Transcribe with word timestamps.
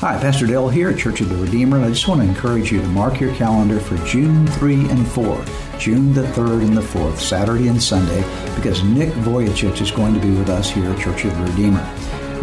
Hi, 0.00 0.16
Pastor 0.16 0.46
Dale 0.46 0.68
here 0.68 0.90
at 0.90 0.96
Church 0.96 1.20
of 1.22 1.28
the 1.28 1.34
Redeemer, 1.34 1.76
and 1.76 1.84
I 1.84 1.88
just 1.88 2.06
want 2.06 2.20
to 2.20 2.28
encourage 2.28 2.70
you 2.70 2.80
to 2.80 2.86
mark 2.86 3.18
your 3.18 3.34
calendar 3.34 3.80
for 3.80 3.96
June 4.06 4.46
3 4.46 4.88
and 4.90 5.08
4, 5.08 5.44
June 5.80 6.14
the 6.14 6.22
3rd 6.22 6.62
and 6.68 6.76
the 6.76 6.82
4th, 6.82 7.18
Saturday 7.18 7.66
and 7.66 7.82
Sunday, 7.82 8.20
because 8.54 8.84
Nick 8.84 9.08
Vujicic 9.08 9.80
is 9.80 9.90
going 9.90 10.14
to 10.14 10.20
be 10.20 10.30
with 10.30 10.50
us 10.50 10.70
here 10.70 10.88
at 10.88 11.00
Church 11.00 11.24
of 11.24 11.36
the 11.36 11.44
Redeemer. 11.46 11.84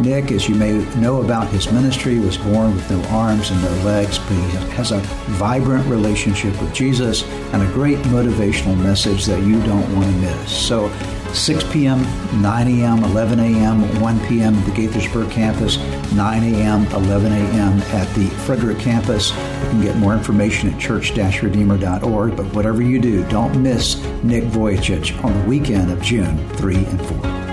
Nick, 0.01 0.33
as 0.33 0.49
you 0.49 0.55
may 0.55 0.83
know 0.95 1.21
about 1.21 1.47
his 1.47 1.71
ministry, 1.71 2.19
was 2.19 2.37
born 2.37 2.75
with 2.75 2.91
no 2.91 3.01
arms 3.05 3.51
and 3.51 3.61
no 3.61 3.71
legs, 3.85 4.19
but 4.19 4.33
he 4.33 4.57
has 4.75 4.91
a 4.91 4.99
vibrant 5.37 5.87
relationship 5.87 6.61
with 6.61 6.73
Jesus 6.73 7.23
and 7.53 7.63
a 7.63 7.71
great 7.71 7.99
motivational 7.99 8.77
message 8.77 9.25
that 9.27 9.41
you 9.43 9.63
don't 9.63 9.95
want 9.95 10.07
to 10.07 10.17
miss. 10.17 10.51
So 10.51 10.87
6 11.35 11.63
p.m., 11.71 12.01
9 12.41 12.67
a.m., 12.67 13.03
11 13.03 13.39
a.m., 13.39 14.01
1 14.01 14.27
p.m. 14.27 14.55
at 14.55 14.65
the 14.65 14.71
Gaithersburg 14.71 15.29
campus, 15.29 15.77
9 16.13 16.53
a.m., 16.55 16.85
11 16.93 17.31
a.m. 17.31 17.81
at 17.93 18.07
the 18.15 18.27
Frederick 18.45 18.79
campus. 18.79 19.31
You 19.31 19.69
can 19.69 19.81
get 19.81 19.97
more 19.97 20.13
information 20.13 20.73
at 20.73 20.79
church-redeemer.org. 20.79 22.37
But 22.37 22.45
whatever 22.53 22.81
you 22.81 23.01
do, 23.01 23.27
don't 23.29 23.61
miss 23.61 24.01
Nick 24.23 24.45
Vujicic 24.45 25.23
on 25.23 25.37
the 25.37 25.47
weekend 25.47 25.91
of 25.91 26.01
June 26.01 26.37
3 26.51 26.75
and 26.75 27.05
4. 27.05 27.45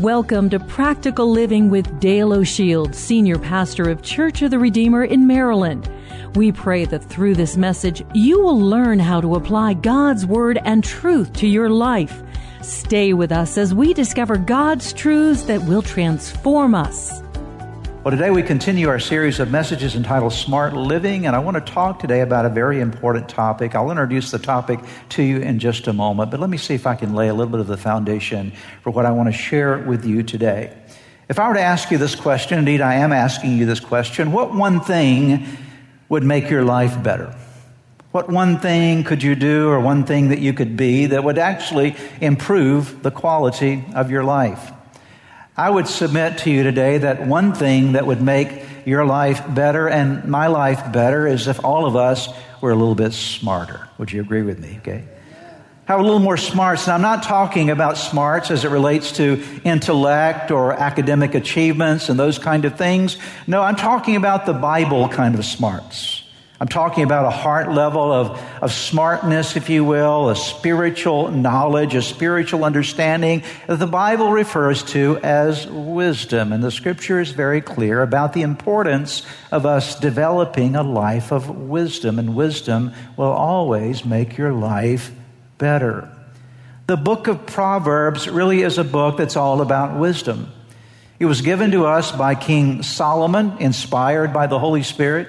Welcome 0.00 0.48
to 0.50 0.60
Practical 0.60 1.28
Living 1.28 1.70
with 1.70 1.98
Dale 1.98 2.32
O'Shield, 2.32 2.94
Senior 2.94 3.36
Pastor 3.36 3.90
of 3.90 4.00
Church 4.02 4.42
of 4.42 4.52
the 4.52 4.58
Redeemer 4.58 5.02
in 5.02 5.26
Maryland. 5.26 5.90
We 6.34 6.52
pray 6.52 6.84
that 6.84 7.02
through 7.02 7.34
this 7.34 7.56
message, 7.56 8.04
you 8.14 8.40
will 8.40 8.60
learn 8.60 8.98
how 8.98 9.20
to 9.20 9.34
apply 9.34 9.74
God's 9.74 10.26
Word 10.26 10.58
and 10.64 10.84
truth 10.84 11.32
to 11.34 11.48
your 11.48 11.70
life. 11.70 12.22
Stay 12.62 13.14
with 13.14 13.32
us 13.32 13.56
as 13.56 13.74
we 13.74 13.94
discover 13.94 14.36
God's 14.36 14.92
truths 14.92 15.44
that 15.44 15.62
will 15.62 15.82
transform 15.82 16.74
us. 16.74 17.22
Well, 18.04 18.16
today 18.16 18.30
we 18.30 18.42
continue 18.42 18.88
our 18.88 18.98
series 18.98 19.40
of 19.40 19.50
messages 19.50 19.96
entitled 19.96 20.32
Smart 20.32 20.74
Living, 20.74 21.26
and 21.26 21.34
I 21.34 21.38
want 21.38 21.56
to 21.56 21.72
talk 21.72 21.98
today 21.98 22.20
about 22.20 22.46
a 22.46 22.50
very 22.50 22.80
important 22.80 23.28
topic. 23.28 23.74
I'll 23.74 23.90
introduce 23.90 24.30
the 24.30 24.38
topic 24.38 24.80
to 25.10 25.22
you 25.22 25.38
in 25.38 25.58
just 25.58 25.88
a 25.88 25.92
moment, 25.92 26.30
but 26.30 26.40
let 26.40 26.50
me 26.50 26.58
see 26.58 26.74
if 26.74 26.86
I 26.86 26.94
can 26.94 27.14
lay 27.14 27.28
a 27.28 27.34
little 27.34 27.50
bit 27.50 27.60
of 27.60 27.66
the 27.66 27.76
foundation 27.76 28.52
for 28.82 28.90
what 28.90 29.06
I 29.06 29.10
want 29.10 29.28
to 29.28 29.32
share 29.32 29.78
with 29.78 30.04
you 30.04 30.22
today. 30.22 30.76
If 31.28 31.38
I 31.38 31.48
were 31.48 31.54
to 31.54 31.60
ask 31.60 31.90
you 31.90 31.98
this 31.98 32.14
question, 32.14 32.58
indeed 32.58 32.80
I 32.80 32.94
am 32.94 33.12
asking 33.12 33.58
you 33.58 33.66
this 33.66 33.80
question, 33.80 34.32
what 34.32 34.54
one 34.54 34.80
thing 34.80 35.46
would 36.08 36.24
make 36.24 36.50
your 36.50 36.64
life 36.64 37.02
better? 37.02 37.34
What 38.10 38.30
one 38.30 38.58
thing 38.58 39.04
could 39.04 39.22
you 39.22 39.34
do 39.34 39.68
or 39.68 39.80
one 39.80 40.04
thing 40.04 40.28
that 40.28 40.38
you 40.38 40.52
could 40.54 40.76
be 40.76 41.06
that 41.06 41.22
would 41.22 41.38
actually 41.38 41.94
improve 42.20 43.02
the 43.02 43.10
quality 43.10 43.84
of 43.94 44.10
your 44.10 44.24
life? 44.24 44.72
I 45.56 45.68
would 45.68 45.88
submit 45.88 46.38
to 46.38 46.50
you 46.50 46.62
today 46.62 46.98
that 46.98 47.26
one 47.26 47.52
thing 47.52 47.92
that 47.92 48.06
would 48.06 48.22
make 48.22 48.64
your 48.86 49.04
life 49.04 49.42
better 49.54 49.88
and 49.88 50.24
my 50.24 50.46
life 50.46 50.92
better 50.92 51.26
is 51.26 51.46
if 51.48 51.62
all 51.64 51.84
of 51.84 51.96
us 51.96 52.28
were 52.60 52.70
a 52.70 52.76
little 52.76 52.94
bit 52.94 53.12
smarter. 53.12 53.88
Would 53.98 54.12
you 54.12 54.20
agree 54.22 54.42
with 54.42 54.58
me? 54.58 54.78
Okay. 54.78 55.04
Have 55.88 56.00
a 56.00 56.02
little 56.02 56.18
more 56.18 56.36
smarts. 56.36 56.86
And 56.86 56.92
I'm 56.92 57.00
not 57.00 57.22
talking 57.22 57.70
about 57.70 57.96
smarts 57.96 58.50
as 58.50 58.66
it 58.66 58.70
relates 58.70 59.12
to 59.12 59.42
intellect 59.64 60.50
or 60.50 60.74
academic 60.74 61.34
achievements 61.34 62.10
and 62.10 62.20
those 62.20 62.38
kind 62.38 62.66
of 62.66 62.76
things. 62.76 63.16
No, 63.46 63.62
I'm 63.62 63.74
talking 63.74 64.14
about 64.14 64.44
the 64.44 64.52
Bible 64.52 65.08
kind 65.08 65.34
of 65.34 65.46
smarts. 65.46 66.24
I'm 66.60 66.68
talking 66.68 67.04
about 67.04 67.24
a 67.24 67.30
heart 67.30 67.72
level 67.72 68.12
of, 68.12 68.38
of 68.60 68.70
smartness, 68.70 69.56
if 69.56 69.70
you 69.70 69.82
will, 69.82 70.28
a 70.28 70.36
spiritual 70.36 71.30
knowledge, 71.30 71.94
a 71.94 72.02
spiritual 72.02 72.64
understanding 72.66 73.42
that 73.66 73.78
the 73.78 73.86
Bible 73.86 74.30
refers 74.30 74.82
to 74.92 75.16
as 75.22 75.66
wisdom. 75.68 76.52
And 76.52 76.62
the 76.62 76.70
scripture 76.70 77.18
is 77.18 77.30
very 77.30 77.62
clear 77.62 78.02
about 78.02 78.34
the 78.34 78.42
importance 78.42 79.22
of 79.50 79.64
us 79.64 79.98
developing 79.98 80.76
a 80.76 80.82
life 80.82 81.32
of 81.32 81.48
wisdom. 81.48 82.18
And 82.18 82.36
wisdom 82.36 82.92
will 83.16 83.32
always 83.32 84.04
make 84.04 84.36
your 84.36 84.52
life 84.52 85.12
better. 85.58 86.10
The 86.86 86.96
book 86.96 87.26
of 87.26 87.44
Proverbs 87.44 88.28
really 88.28 88.62
is 88.62 88.78
a 88.78 88.84
book 88.84 89.18
that's 89.18 89.36
all 89.36 89.60
about 89.60 89.98
wisdom. 89.98 90.50
It 91.18 91.26
was 91.26 91.42
given 91.42 91.72
to 91.72 91.84
us 91.86 92.12
by 92.12 92.34
King 92.34 92.82
Solomon, 92.82 93.58
inspired 93.58 94.32
by 94.32 94.46
the 94.46 94.58
Holy 94.58 94.82
Spirit. 94.82 95.28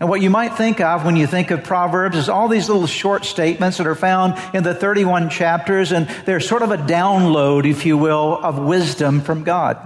And 0.00 0.08
what 0.08 0.20
you 0.20 0.28
might 0.28 0.56
think 0.56 0.80
of 0.80 1.04
when 1.04 1.16
you 1.16 1.26
think 1.26 1.50
of 1.50 1.62
Proverbs 1.62 2.16
is 2.16 2.28
all 2.28 2.48
these 2.48 2.68
little 2.68 2.86
short 2.86 3.24
statements 3.24 3.78
that 3.78 3.86
are 3.86 3.94
found 3.94 4.34
in 4.54 4.62
the 4.62 4.74
31 4.74 5.30
chapters, 5.30 5.92
and 5.92 6.08
they're 6.26 6.40
sort 6.40 6.62
of 6.62 6.70
a 6.70 6.78
download, 6.78 7.70
if 7.70 7.86
you 7.86 7.96
will, 7.96 8.38
of 8.42 8.58
wisdom 8.58 9.20
from 9.20 9.44
God. 9.44 9.78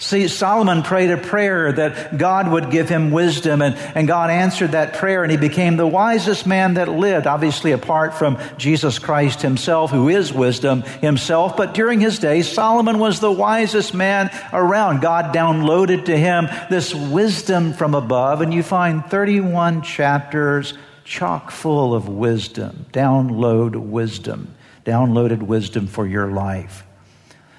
See, 0.00 0.28
Solomon 0.28 0.84
prayed 0.84 1.10
a 1.10 1.16
prayer 1.16 1.72
that 1.72 2.16
God 2.16 2.52
would 2.52 2.70
give 2.70 2.88
him 2.88 3.10
wisdom, 3.10 3.60
and, 3.60 3.74
and 3.96 4.06
God 4.06 4.30
answered 4.30 4.70
that 4.70 4.94
prayer, 4.94 5.24
and 5.24 5.32
he 5.32 5.36
became 5.36 5.76
the 5.76 5.88
wisest 5.88 6.46
man 6.46 6.74
that 6.74 6.88
lived, 6.88 7.26
obviously 7.26 7.72
apart 7.72 8.14
from 8.14 8.38
Jesus 8.58 9.00
Christ 9.00 9.42
himself, 9.42 9.90
who 9.90 10.08
is 10.08 10.32
wisdom 10.32 10.82
himself. 10.82 11.56
But 11.56 11.74
during 11.74 11.98
his 11.98 12.20
day, 12.20 12.42
Solomon 12.42 13.00
was 13.00 13.18
the 13.18 13.32
wisest 13.32 13.92
man 13.92 14.30
around. 14.52 15.00
God 15.00 15.34
downloaded 15.34 16.04
to 16.04 16.16
him 16.16 16.46
this 16.70 16.94
wisdom 16.94 17.72
from 17.72 17.96
above, 17.96 18.40
and 18.40 18.54
you 18.54 18.62
find 18.62 19.04
31 19.04 19.82
chapters 19.82 20.74
chock 21.02 21.50
full 21.50 21.92
of 21.92 22.08
wisdom. 22.08 22.86
Download 22.92 23.74
wisdom. 23.74 24.54
Downloaded 24.84 25.42
wisdom 25.42 25.88
for 25.88 26.06
your 26.06 26.30
life. 26.30 26.84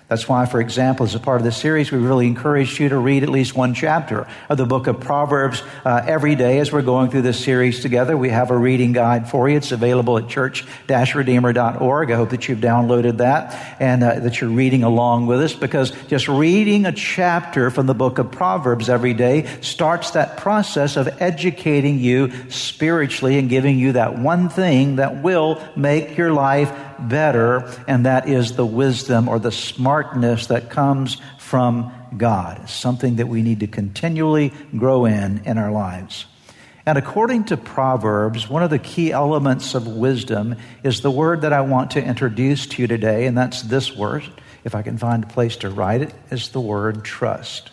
That's 0.10 0.28
why, 0.28 0.48
for 0.48 0.60
example, 0.60 1.06
as 1.06 1.14
a 1.14 1.20
part 1.20 1.40
of 1.40 1.46
this 1.46 1.56
series, 1.56 1.92
we 1.92 2.00
really 2.00 2.26
encourage 2.26 2.80
you 2.80 2.90
to 2.90 2.98
read 2.98 3.22
at 3.22 3.30
least 3.30 3.56
one 3.56 3.76
chapter 3.76 4.28
of 4.50 4.58
the 4.58 4.66
book 4.66 4.88
of 4.88 5.00
Proverbs 5.00 5.62
uh, 5.86 6.02
every 6.04 6.34
day 6.34 6.58
as 6.58 6.72
we're 6.72 6.82
going 6.82 7.12
through 7.12 7.22
this 7.22 7.40
series 7.40 7.82
together. 7.82 8.18
We 8.18 8.30
have 8.30 8.50
a 8.50 8.58
reading 8.58 8.92
guide 8.92 9.30
for 9.30 9.48
you. 9.48 9.58
It's 9.58 9.72
available 9.72 10.18
at 10.18 10.28
church-redeemer.org. 10.28 12.10
I 12.10 12.16
hope 12.16 12.32
that 12.32 12.50
you've 12.50 12.58
downloaded 12.58 13.18
that 13.18 13.78
and 13.80 14.04
uh, 14.04 14.20
that 14.22 14.42
you're 14.42 14.50
reading 14.50 14.82
along 14.82 15.28
with 15.28 15.42
us 15.42 15.54
because 15.54 15.92
just 16.08 16.28
reading 16.28 16.88
a 16.88 16.92
chapter 16.92 17.70
from 17.70 17.86
the 17.86 17.94
book 17.94 18.18
of 18.18 18.32
Proverbs 18.32 18.90
every 18.90 19.14
day 19.14 19.46
starts 19.62 20.12
that 20.12 20.38
process 20.38 20.98
of 20.98 21.08
educating 21.22 22.00
you 22.00 22.32
spiritually 22.50 23.38
and 23.38 23.48
giving 23.48 23.78
you 23.78 23.92
that 23.92 24.18
one 24.18 24.50
thing 24.50 24.96
that 24.96 25.22
will 25.22 25.64
make 25.76 26.18
your 26.18 26.34
life 26.34 26.74
better, 27.08 27.72
and 27.88 28.06
that 28.06 28.28
is 28.28 28.56
the 28.56 28.66
wisdom 28.66 29.30
or 29.30 29.40
the 29.40 29.52
smartness 29.52 30.48
that 30.48 30.70
comes 30.70 31.18
from 31.38 31.92
God. 32.18 32.60
It's 32.64 32.74
something 32.74 33.18
that 33.18 33.28
we 33.28 33.42
need 33.42 33.62
to 33.62 33.68
continually 33.68 34.52
grow 34.76 35.06
in 35.06 35.44
in 35.46 35.58
our 35.58 35.72
lives. 35.72 36.26
And 36.86 36.98
according 36.98 37.46
to 37.46 37.58
Proverbs, 37.58 38.50
one 38.50 38.64
of 38.64 38.72
the 38.72 38.80
key 38.80 39.12
elements 39.12 39.76
of 39.76 39.86
wisdom 39.86 40.56
is 40.84 41.02
the 41.02 41.12
word 41.12 41.42
that 41.42 41.54
I 41.54 41.62
want 41.62 41.92
to 41.92 42.04
introduce 42.04 42.66
to 42.68 42.82
you 42.82 42.88
today, 42.88 43.28
and 43.28 43.38
that's 43.38 43.62
this 43.62 43.96
word. 43.96 44.24
If 44.64 44.74
I 44.76 44.82
can 44.82 44.98
find 44.98 45.24
a 45.24 45.28
place 45.28 45.58
to 45.58 45.70
write 45.70 46.02
it, 46.02 46.14
is 46.32 46.50
the 46.50 46.60
word 46.60 47.06
trust. 47.06 47.70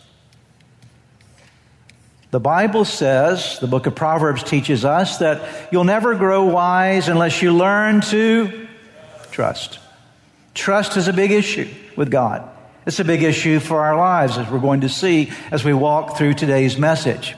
The 2.31 2.41
Bible 2.41 2.85
says, 2.85 3.59
the 3.61 3.67
book 3.67 3.87
of 3.87 3.95
Proverbs 3.95 4.43
teaches 4.43 4.85
us 4.85 5.19
that 5.19 5.73
you'll 5.73 5.85
never 5.85 6.15
grow 6.17 6.45
wise 6.45 7.09
unless 7.09 7.41
you 7.41 7.53
learn 7.55 8.03
to 8.03 8.69
Trust. 9.37 9.81
Trust 10.55 10.97
is 10.97 11.09
a 11.09 11.13
big 11.13 11.31
issue 11.31 11.69
with 11.95 12.11
God. 12.11 12.49
It's 12.87 13.01
a 13.01 13.05
big 13.05 13.23
issue 13.23 13.61
for 13.61 13.85
our 13.85 13.95
lives, 13.95 14.39
as 14.39 14.51
we're 14.51 14.61
going 14.61 14.81
to 14.81 14.89
see 14.89 15.31
as 15.51 15.63
we 15.63 15.75
walk 15.75 16.17
through 16.17 16.33
today's 16.33 16.79
message. 16.79 17.35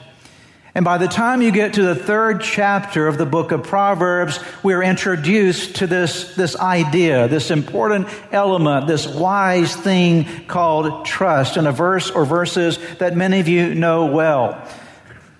And 0.76 0.84
by 0.84 0.98
the 0.98 1.08
time 1.08 1.42
you 1.42 1.50
get 1.50 1.74
to 1.74 1.82
the 1.82 1.96
third 1.96 2.40
chapter 2.40 3.08
of 3.08 3.18
the 3.18 3.26
book 3.26 3.50
of 3.50 3.64
Proverbs, 3.64 4.38
we're 4.62 4.84
introduced 4.84 5.74
to 5.78 5.88
this, 5.88 6.36
this 6.36 6.54
idea, 6.54 7.26
this 7.26 7.50
important 7.50 8.06
element, 8.30 8.86
this 8.86 9.08
wise 9.08 9.74
thing 9.74 10.24
called 10.46 11.04
trust, 11.04 11.56
in 11.56 11.66
a 11.66 11.72
verse 11.72 12.12
or 12.12 12.24
verses 12.24 12.78
that 12.98 13.16
many 13.16 13.40
of 13.40 13.48
you 13.48 13.74
know 13.74 14.06
well. 14.06 14.64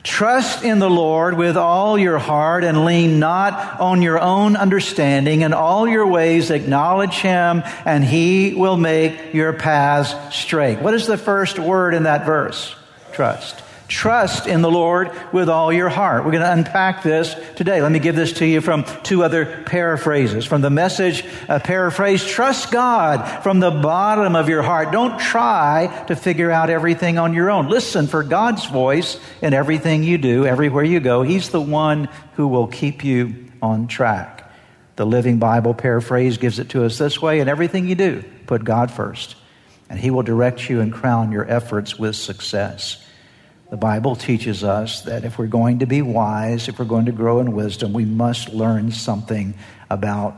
Trust 0.08 0.64
in 0.64 0.78
the 0.78 0.88
Lord 0.88 1.36
with 1.36 1.58
all 1.58 1.98
your 1.98 2.18
heart 2.18 2.64
and 2.64 2.86
lean 2.86 3.18
not 3.18 3.78
on 3.78 4.00
your 4.00 4.18
own 4.18 4.56
understanding. 4.56 5.42
In 5.42 5.52
all 5.52 5.86
your 5.86 6.06
ways 6.06 6.50
acknowledge 6.50 7.16
Him 7.16 7.62
and 7.84 8.02
He 8.02 8.54
will 8.54 8.78
make 8.78 9.34
your 9.34 9.52
paths 9.52 10.34
straight. 10.34 10.80
What 10.80 10.94
is 10.94 11.06
the 11.06 11.18
first 11.18 11.58
word 11.58 11.92
in 11.92 12.04
that 12.04 12.24
verse? 12.24 12.74
Trust. 13.12 13.62
Trust 13.88 14.46
in 14.46 14.60
the 14.60 14.70
Lord 14.70 15.10
with 15.32 15.48
all 15.48 15.72
your 15.72 15.88
heart. 15.88 16.22
We're 16.22 16.32
going 16.32 16.42
to 16.42 16.52
unpack 16.52 17.02
this 17.02 17.34
today. 17.56 17.80
Let 17.80 17.90
me 17.90 17.98
give 17.98 18.14
this 18.14 18.34
to 18.34 18.46
you 18.46 18.60
from 18.60 18.84
two 19.02 19.24
other 19.24 19.62
paraphrases. 19.64 20.44
From 20.44 20.60
the 20.60 20.68
message 20.68 21.24
uh, 21.48 21.58
paraphrase, 21.58 22.22
trust 22.22 22.70
God 22.70 23.42
from 23.42 23.60
the 23.60 23.70
bottom 23.70 24.36
of 24.36 24.50
your 24.50 24.60
heart. 24.60 24.92
Don't 24.92 25.18
try 25.18 26.04
to 26.08 26.14
figure 26.14 26.50
out 26.50 26.68
everything 26.68 27.16
on 27.16 27.32
your 27.32 27.48
own. 27.48 27.70
Listen 27.70 28.06
for 28.06 28.22
God's 28.22 28.66
voice 28.66 29.18
in 29.40 29.54
everything 29.54 30.04
you 30.04 30.18
do, 30.18 30.44
everywhere 30.44 30.84
you 30.84 31.00
go. 31.00 31.22
He's 31.22 31.48
the 31.48 31.60
one 31.60 32.10
who 32.34 32.46
will 32.46 32.66
keep 32.66 33.04
you 33.04 33.50
on 33.62 33.86
track. 33.86 34.52
The 34.96 35.06
Living 35.06 35.38
Bible 35.38 35.72
paraphrase 35.72 36.36
gives 36.36 36.58
it 36.58 36.68
to 36.70 36.84
us 36.84 36.98
this 36.98 37.22
way 37.22 37.40
in 37.40 37.48
everything 37.48 37.88
you 37.88 37.94
do, 37.94 38.22
put 38.46 38.64
God 38.64 38.90
first, 38.90 39.34
and 39.88 39.98
He 39.98 40.10
will 40.10 40.24
direct 40.24 40.68
you 40.68 40.82
and 40.82 40.92
crown 40.92 41.32
your 41.32 41.50
efforts 41.50 41.98
with 41.98 42.16
success. 42.16 43.02
The 43.70 43.76
Bible 43.76 44.16
teaches 44.16 44.64
us 44.64 45.02
that 45.02 45.24
if 45.24 45.38
we're 45.38 45.46
going 45.46 45.80
to 45.80 45.86
be 45.86 46.00
wise, 46.00 46.68
if 46.68 46.78
we're 46.78 46.86
going 46.86 47.04
to 47.04 47.12
grow 47.12 47.40
in 47.40 47.52
wisdom, 47.52 47.92
we 47.92 48.06
must 48.06 48.48
learn 48.48 48.92
something 48.92 49.52
about 49.90 50.34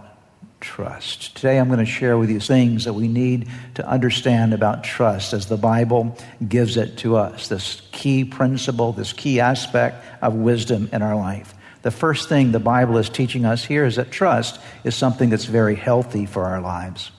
trust. 0.60 1.36
Today 1.36 1.58
I'm 1.58 1.68
going 1.68 1.78
to 1.78 1.86
share 1.86 2.18
with 2.18 2.28
you 2.28 2.40
things 2.40 2.86
that 2.86 2.92
we 2.92 3.06
need 3.06 3.48
to 3.74 3.88
understand 3.88 4.52
about 4.52 4.82
trust 4.82 5.32
as 5.32 5.46
the 5.46 5.56
Bible 5.56 6.18
gives 6.46 6.76
it 6.76 6.98
to 6.98 7.16
us. 7.16 7.46
This 7.46 7.82
key 7.92 8.24
principle, 8.24 8.92
this 8.92 9.12
key 9.12 9.38
aspect 9.38 10.04
of 10.20 10.34
wisdom 10.34 10.88
in 10.92 11.00
our 11.00 11.14
life. 11.14 11.54
The 11.82 11.92
first 11.92 12.28
thing 12.28 12.50
the 12.50 12.58
Bible 12.58 12.98
is 12.98 13.08
teaching 13.08 13.44
us 13.44 13.64
here 13.64 13.86
is 13.86 13.94
that 13.94 14.10
trust 14.10 14.60
is 14.82 14.96
something 14.96 15.30
that's 15.30 15.46
very 15.46 15.76
healthy 15.76 16.26
for 16.26 16.46
our 16.46 16.60
lives. 16.60 17.12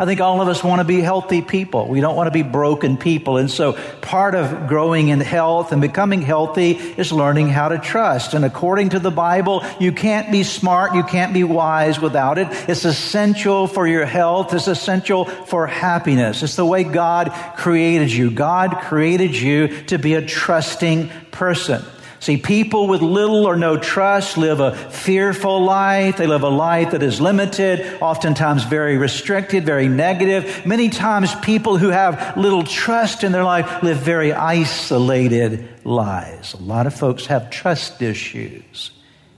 I 0.00 0.04
think 0.06 0.20
all 0.20 0.40
of 0.40 0.46
us 0.46 0.62
want 0.62 0.78
to 0.78 0.84
be 0.84 1.00
healthy 1.00 1.42
people. 1.42 1.88
We 1.88 2.00
don't 2.00 2.14
want 2.14 2.28
to 2.28 2.30
be 2.30 2.44
broken 2.44 2.96
people. 2.96 3.36
And 3.36 3.50
so 3.50 3.72
part 4.00 4.36
of 4.36 4.68
growing 4.68 5.08
in 5.08 5.18
health 5.18 5.72
and 5.72 5.80
becoming 5.80 6.22
healthy 6.22 6.70
is 6.70 7.10
learning 7.10 7.48
how 7.48 7.70
to 7.70 7.78
trust. 7.78 8.32
And 8.32 8.44
according 8.44 8.90
to 8.90 9.00
the 9.00 9.10
Bible, 9.10 9.64
you 9.80 9.90
can't 9.90 10.30
be 10.30 10.44
smart, 10.44 10.94
you 10.94 11.02
can't 11.02 11.34
be 11.34 11.42
wise 11.42 12.00
without 12.00 12.38
it. 12.38 12.46
It's 12.68 12.84
essential 12.84 13.66
for 13.66 13.88
your 13.88 14.06
health. 14.06 14.54
It's 14.54 14.68
essential 14.68 15.24
for 15.24 15.66
happiness. 15.66 16.44
It's 16.44 16.54
the 16.54 16.64
way 16.64 16.84
God 16.84 17.32
created 17.56 18.12
you. 18.12 18.30
God 18.30 18.78
created 18.82 19.34
you 19.34 19.82
to 19.86 19.98
be 19.98 20.14
a 20.14 20.22
trusting 20.24 21.10
person. 21.32 21.82
See, 22.20 22.36
people 22.36 22.88
with 22.88 23.00
little 23.00 23.46
or 23.46 23.56
no 23.56 23.76
trust 23.76 24.36
live 24.36 24.58
a 24.58 24.74
fearful 24.74 25.62
life. 25.62 26.16
They 26.16 26.26
live 26.26 26.42
a 26.42 26.48
life 26.48 26.90
that 26.90 27.02
is 27.02 27.20
limited, 27.20 28.02
oftentimes 28.02 28.64
very 28.64 28.98
restricted, 28.98 29.64
very 29.64 29.88
negative. 29.88 30.66
Many 30.66 30.88
times 30.88 31.34
people 31.36 31.76
who 31.76 31.90
have 31.90 32.36
little 32.36 32.64
trust 32.64 33.22
in 33.22 33.30
their 33.30 33.44
life 33.44 33.82
live 33.84 33.98
very 33.98 34.32
isolated 34.32 35.68
lives. 35.84 36.54
A 36.54 36.62
lot 36.62 36.88
of 36.88 36.94
folks 36.94 37.26
have 37.26 37.50
trust 37.50 38.02
issues. 38.02 38.90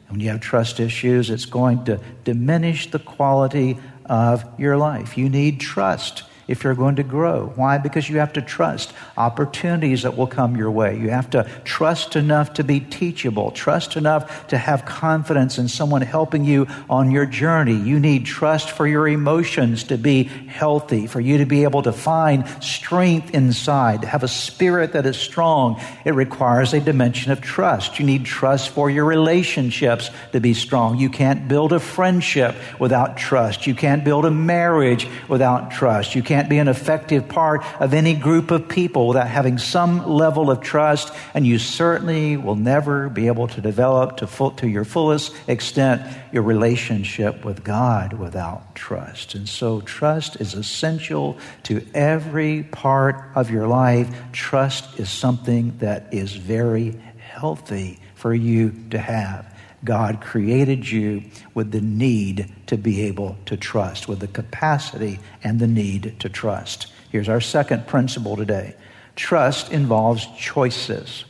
And 0.08 0.16
when 0.16 0.20
you 0.20 0.30
have 0.30 0.40
trust 0.40 0.80
issues, 0.80 1.28
it's 1.28 1.44
going 1.44 1.84
to 1.84 2.00
diminish 2.24 2.90
the 2.90 2.98
quality 2.98 3.78
of 4.06 4.44
your 4.58 4.78
life. 4.78 5.18
You 5.18 5.28
need 5.28 5.60
trust 5.60 6.24
if 6.50 6.64
you're 6.64 6.74
going 6.74 6.96
to 6.96 7.04
grow. 7.04 7.52
Why? 7.54 7.78
Because 7.78 8.10
you 8.10 8.18
have 8.18 8.32
to 8.32 8.42
trust 8.42 8.92
opportunities 9.16 10.02
that 10.02 10.16
will 10.16 10.26
come 10.26 10.56
your 10.56 10.70
way. 10.70 10.98
You 10.98 11.10
have 11.10 11.30
to 11.30 11.48
trust 11.64 12.16
enough 12.16 12.54
to 12.54 12.64
be 12.64 12.80
teachable, 12.80 13.52
trust 13.52 13.96
enough 13.96 14.48
to 14.48 14.58
have 14.58 14.84
confidence 14.84 15.58
in 15.58 15.68
someone 15.68 16.02
helping 16.02 16.44
you 16.44 16.66
on 16.88 17.12
your 17.12 17.24
journey. 17.24 17.76
You 17.76 18.00
need 18.00 18.26
trust 18.26 18.72
for 18.72 18.86
your 18.86 19.06
emotions 19.06 19.84
to 19.84 19.96
be 19.96 20.24
healthy, 20.24 21.06
for 21.06 21.20
you 21.20 21.38
to 21.38 21.46
be 21.46 21.62
able 21.62 21.82
to 21.82 21.92
find 21.92 22.44
strength 22.60 23.32
inside, 23.32 24.02
to 24.02 24.08
have 24.08 24.24
a 24.24 24.28
spirit 24.28 24.94
that 24.94 25.06
is 25.06 25.16
strong. 25.16 25.80
It 26.04 26.14
requires 26.14 26.74
a 26.74 26.80
dimension 26.80 27.30
of 27.30 27.40
trust. 27.40 28.00
You 28.00 28.06
need 28.06 28.24
trust 28.24 28.70
for 28.70 28.90
your 28.90 29.04
relationships 29.04 30.10
to 30.32 30.40
be 30.40 30.54
strong. 30.54 30.98
You 30.98 31.10
can't 31.10 31.46
build 31.46 31.72
a 31.72 31.78
friendship 31.78 32.56
without 32.80 33.16
trust. 33.16 33.68
You 33.68 33.74
can't 33.76 34.02
build 34.02 34.24
a 34.24 34.30
marriage 34.32 35.06
without 35.28 35.70
trust. 35.70 36.16
You 36.16 36.22
can't 36.24 36.39
can't 36.40 36.48
be 36.48 36.56
an 36.56 36.68
effective 36.68 37.28
part 37.28 37.62
of 37.82 37.92
any 37.92 38.14
group 38.14 38.50
of 38.50 38.66
people 38.66 39.08
without 39.08 39.28
having 39.28 39.58
some 39.58 40.08
level 40.08 40.50
of 40.50 40.62
trust, 40.62 41.12
and 41.34 41.46
you 41.46 41.58
certainly 41.58 42.38
will 42.38 42.56
never 42.56 43.10
be 43.10 43.26
able 43.26 43.46
to 43.46 43.60
develop 43.60 44.16
to, 44.16 44.26
full, 44.26 44.50
to 44.52 44.66
your 44.66 44.86
fullest 44.86 45.34
extent 45.46 46.00
your 46.32 46.42
relationship 46.42 47.44
with 47.44 47.62
God 47.62 48.14
without 48.14 48.74
trust. 48.74 49.34
And 49.34 49.46
so, 49.46 49.82
trust 49.82 50.40
is 50.40 50.54
essential 50.54 51.36
to 51.64 51.86
every 51.92 52.62
part 52.62 53.22
of 53.34 53.50
your 53.50 53.66
life. 53.66 54.08
Trust 54.32 54.98
is 54.98 55.10
something 55.10 55.76
that 55.80 56.14
is 56.14 56.34
very 56.34 56.98
healthy 57.18 57.98
for 58.14 58.32
you 58.32 58.74
to 58.92 58.98
have. 58.98 59.49
God 59.84 60.20
created 60.20 60.90
you 60.90 61.22
with 61.54 61.72
the 61.72 61.80
need 61.80 62.52
to 62.66 62.76
be 62.76 63.02
able 63.02 63.36
to 63.46 63.56
trust, 63.56 64.08
with 64.08 64.20
the 64.20 64.28
capacity 64.28 65.18
and 65.42 65.58
the 65.58 65.66
need 65.66 66.20
to 66.20 66.28
trust. 66.28 66.92
Here's 67.10 67.28
our 67.28 67.40
second 67.40 67.86
principle 67.86 68.36
today 68.36 68.74
trust 69.16 69.72
involves 69.72 70.26
choices. 70.38 71.24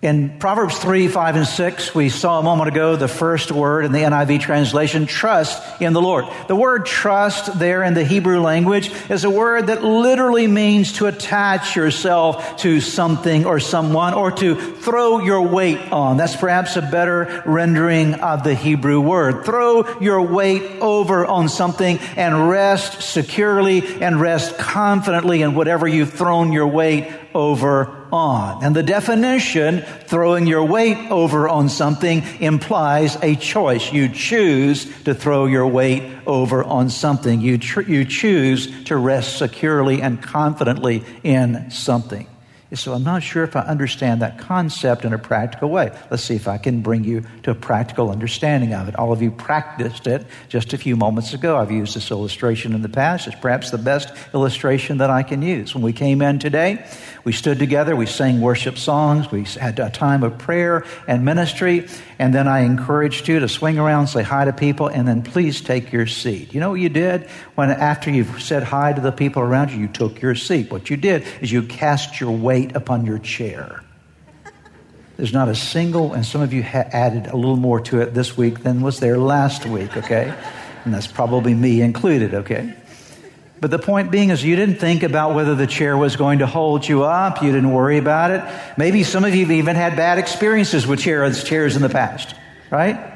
In 0.00 0.38
Proverbs 0.38 0.78
3, 0.78 1.08
5, 1.08 1.34
and 1.34 1.46
6, 1.46 1.92
we 1.92 2.08
saw 2.08 2.38
a 2.38 2.42
moment 2.44 2.68
ago 2.68 2.94
the 2.94 3.08
first 3.08 3.50
word 3.50 3.84
in 3.84 3.90
the 3.90 3.98
NIV 3.98 4.40
translation, 4.40 5.06
trust 5.06 5.60
in 5.82 5.92
the 5.92 6.00
Lord. 6.00 6.26
The 6.46 6.54
word 6.54 6.86
trust 6.86 7.58
there 7.58 7.82
in 7.82 7.94
the 7.94 8.04
Hebrew 8.04 8.40
language 8.40 8.92
is 9.10 9.24
a 9.24 9.30
word 9.30 9.66
that 9.66 9.82
literally 9.82 10.46
means 10.46 10.92
to 10.98 11.06
attach 11.06 11.74
yourself 11.74 12.58
to 12.58 12.80
something 12.80 13.44
or 13.44 13.58
someone 13.58 14.14
or 14.14 14.30
to 14.30 14.54
throw 14.76 15.18
your 15.18 15.42
weight 15.42 15.90
on. 15.90 16.16
That's 16.16 16.36
perhaps 16.36 16.76
a 16.76 16.82
better 16.82 17.42
rendering 17.44 18.14
of 18.14 18.44
the 18.44 18.54
Hebrew 18.54 19.00
word. 19.00 19.44
Throw 19.44 19.98
your 19.98 20.22
weight 20.22 20.80
over 20.80 21.26
on 21.26 21.48
something 21.48 21.98
and 22.16 22.48
rest 22.48 23.02
securely 23.02 23.82
and 24.00 24.20
rest 24.20 24.58
confidently 24.58 25.42
in 25.42 25.56
whatever 25.56 25.88
you've 25.88 26.12
thrown 26.12 26.52
your 26.52 26.68
weight 26.68 27.10
over 27.34 27.97
on. 28.12 28.64
And 28.64 28.74
the 28.74 28.82
definition, 28.82 29.82
throwing 30.06 30.46
your 30.46 30.64
weight 30.64 31.10
over 31.10 31.48
on 31.48 31.68
something, 31.68 32.22
implies 32.40 33.16
a 33.22 33.36
choice. 33.36 33.92
You 33.92 34.08
choose 34.08 34.86
to 35.04 35.14
throw 35.14 35.46
your 35.46 35.66
weight 35.66 36.02
over 36.26 36.62
on 36.64 36.90
something. 36.90 37.40
You, 37.40 37.58
tr- 37.58 37.82
you 37.82 38.04
choose 38.04 38.84
to 38.84 38.96
rest 38.96 39.38
securely 39.38 40.02
and 40.02 40.22
confidently 40.22 41.04
in 41.22 41.70
something. 41.70 42.26
So 42.74 42.92
I'm 42.92 43.02
not 43.02 43.22
sure 43.22 43.44
if 43.44 43.56
I 43.56 43.60
understand 43.60 44.20
that 44.20 44.38
concept 44.38 45.06
in 45.06 45.14
a 45.14 45.18
practical 45.18 45.70
way. 45.70 45.90
Let's 46.10 46.22
see 46.22 46.34
if 46.34 46.46
I 46.46 46.58
can 46.58 46.82
bring 46.82 47.02
you 47.02 47.24
to 47.44 47.52
a 47.52 47.54
practical 47.54 48.10
understanding 48.10 48.74
of 48.74 48.88
it. 48.88 48.96
All 48.96 49.10
of 49.10 49.22
you 49.22 49.30
practiced 49.30 50.06
it 50.06 50.26
just 50.50 50.74
a 50.74 50.78
few 50.78 50.94
moments 50.94 51.32
ago. 51.32 51.56
I've 51.56 51.70
used 51.70 51.96
this 51.96 52.10
illustration 52.10 52.74
in 52.74 52.82
the 52.82 52.88
past. 52.90 53.26
It's 53.26 53.40
perhaps 53.40 53.70
the 53.70 53.78
best 53.78 54.12
illustration 54.34 54.98
that 54.98 55.08
I 55.08 55.22
can 55.22 55.40
use. 55.40 55.74
When 55.74 55.82
we 55.82 55.94
came 55.94 56.20
in 56.20 56.38
today, 56.38 56.84
we 57.24 57.32
stood 57.32 57.58
together, 57.58 57.94
we 57.96 58.06
sang 58.06 58.40
worship 58.40 58.78
songs, 58.78 59.30
we 59.30 59.44
had 59.44 59.78
a 59.78 59.90
time 59.90 60.22
of 60.22 60.38
prayer 60.38 60.84
and 61.06 61.24
ministry, 61.24 61.88
and 62.18 62.34
then 62.34 62.48
I 62.48 62.60
encouraged 62.60 63.28
you 63.28 63.40
to 63.40 63.48
swing 63.48 63.78
around, 63.78 64.06
say 64.06 64.22
hi 64.22 64.44
to 64.44 64.52
people, 64.52 64.88
and 64.88 65.06
then 65.06 65.22
please 65.22 65.60
take 65.60 65.92
your 65.92 66.06
seat. 66.06 66.54
You 66.54 66.60
know 66.60 66.70
what 66.70 66.80
you 66.80 66.88
did? 66.88 67.28
When 67.54 67.70
after 67.70 68.10
you've 68.10 68.42
said 68.42 68.62
hi 68.62 68.92
to 68.92 69.00
the 69.00 69.12
people 69.12 69.42
around 69.42 69.70
you, 69.70 69.78
you 69.78 69.88
took 69.88 70.20
your 70.22 70.34
seat. 70.34 70.70
What 70.70 70.90
you 70.90 70.96
did 70.96 71.24
is 71.40 71.52
you 71.52 71.62
cast 71.62 72.20
your 72.20 72.30
weight 72.30 72.74
upon 72.76 73.04
your 73.04 73.18
chair. 73.18 73.82
There's 75.16 75.32
not 75.32 75.48
a 75.48 75.54
single, 75.56 76.12
and 76.12 76.24
some 76.24 76.42
of 76.42 76.52
you 76.52 76.62
ha- 76.62 76.88
added 76.92 77.26
a 77.26 77.36
little 77.36 77.56
more 77.56 77.80
to 77.80 78.00
it 78.00 78.14
this 78.14 78.36
week 78.36 78.62
than 78.62 78.82
was 78.82 79.00
there 79.00 79.18
last 79.18 79.66
week, 79.66 79.96
okay? 79.96 80.32
And 80.84 80.94
that's 80.94 81.08
probably 81.08 81.54
me 81.54 81.82
included, 81.82 82.34
okay? 82.34 82.72
But 83.60 83.70
the 83.70 83.78
point 83.78 84.10
being 84.10 84.30
is 84.30 84.44
you 84.44 84.54
didn't 84.54 84.76
think 84.76 85.02
about 85.02 85.34
whether 85.34 85.54
the 85.54 85.66
chair 85.66 85.96
was 85.96 86.16
going 86.16 86.40
to 86.40 86.46
hold 86.46 86.86
you 86.86 87.04
up. 87.04 87.42
You 87.42 87.50
didn't 87.50 87.72
worry 87.72 87.98
about 87.98 88.30
it. 88.30 88.44
Maybe 88.76 89.02
some 89.02 89.24
of 89.24 89.34
you 89.34 89.42
have 89.42 89.50
even 89.50 89.74
had 89.74 89.96
bad 89.96 90.18
experiences 90.18 90.86
with 90.86 91.00
chairs, 91.00 91.42
chairs 91.42 91.74
in 91.74 91.82
the 91.82 91.88
past, 91.88 92.34
right? 92.70 93.14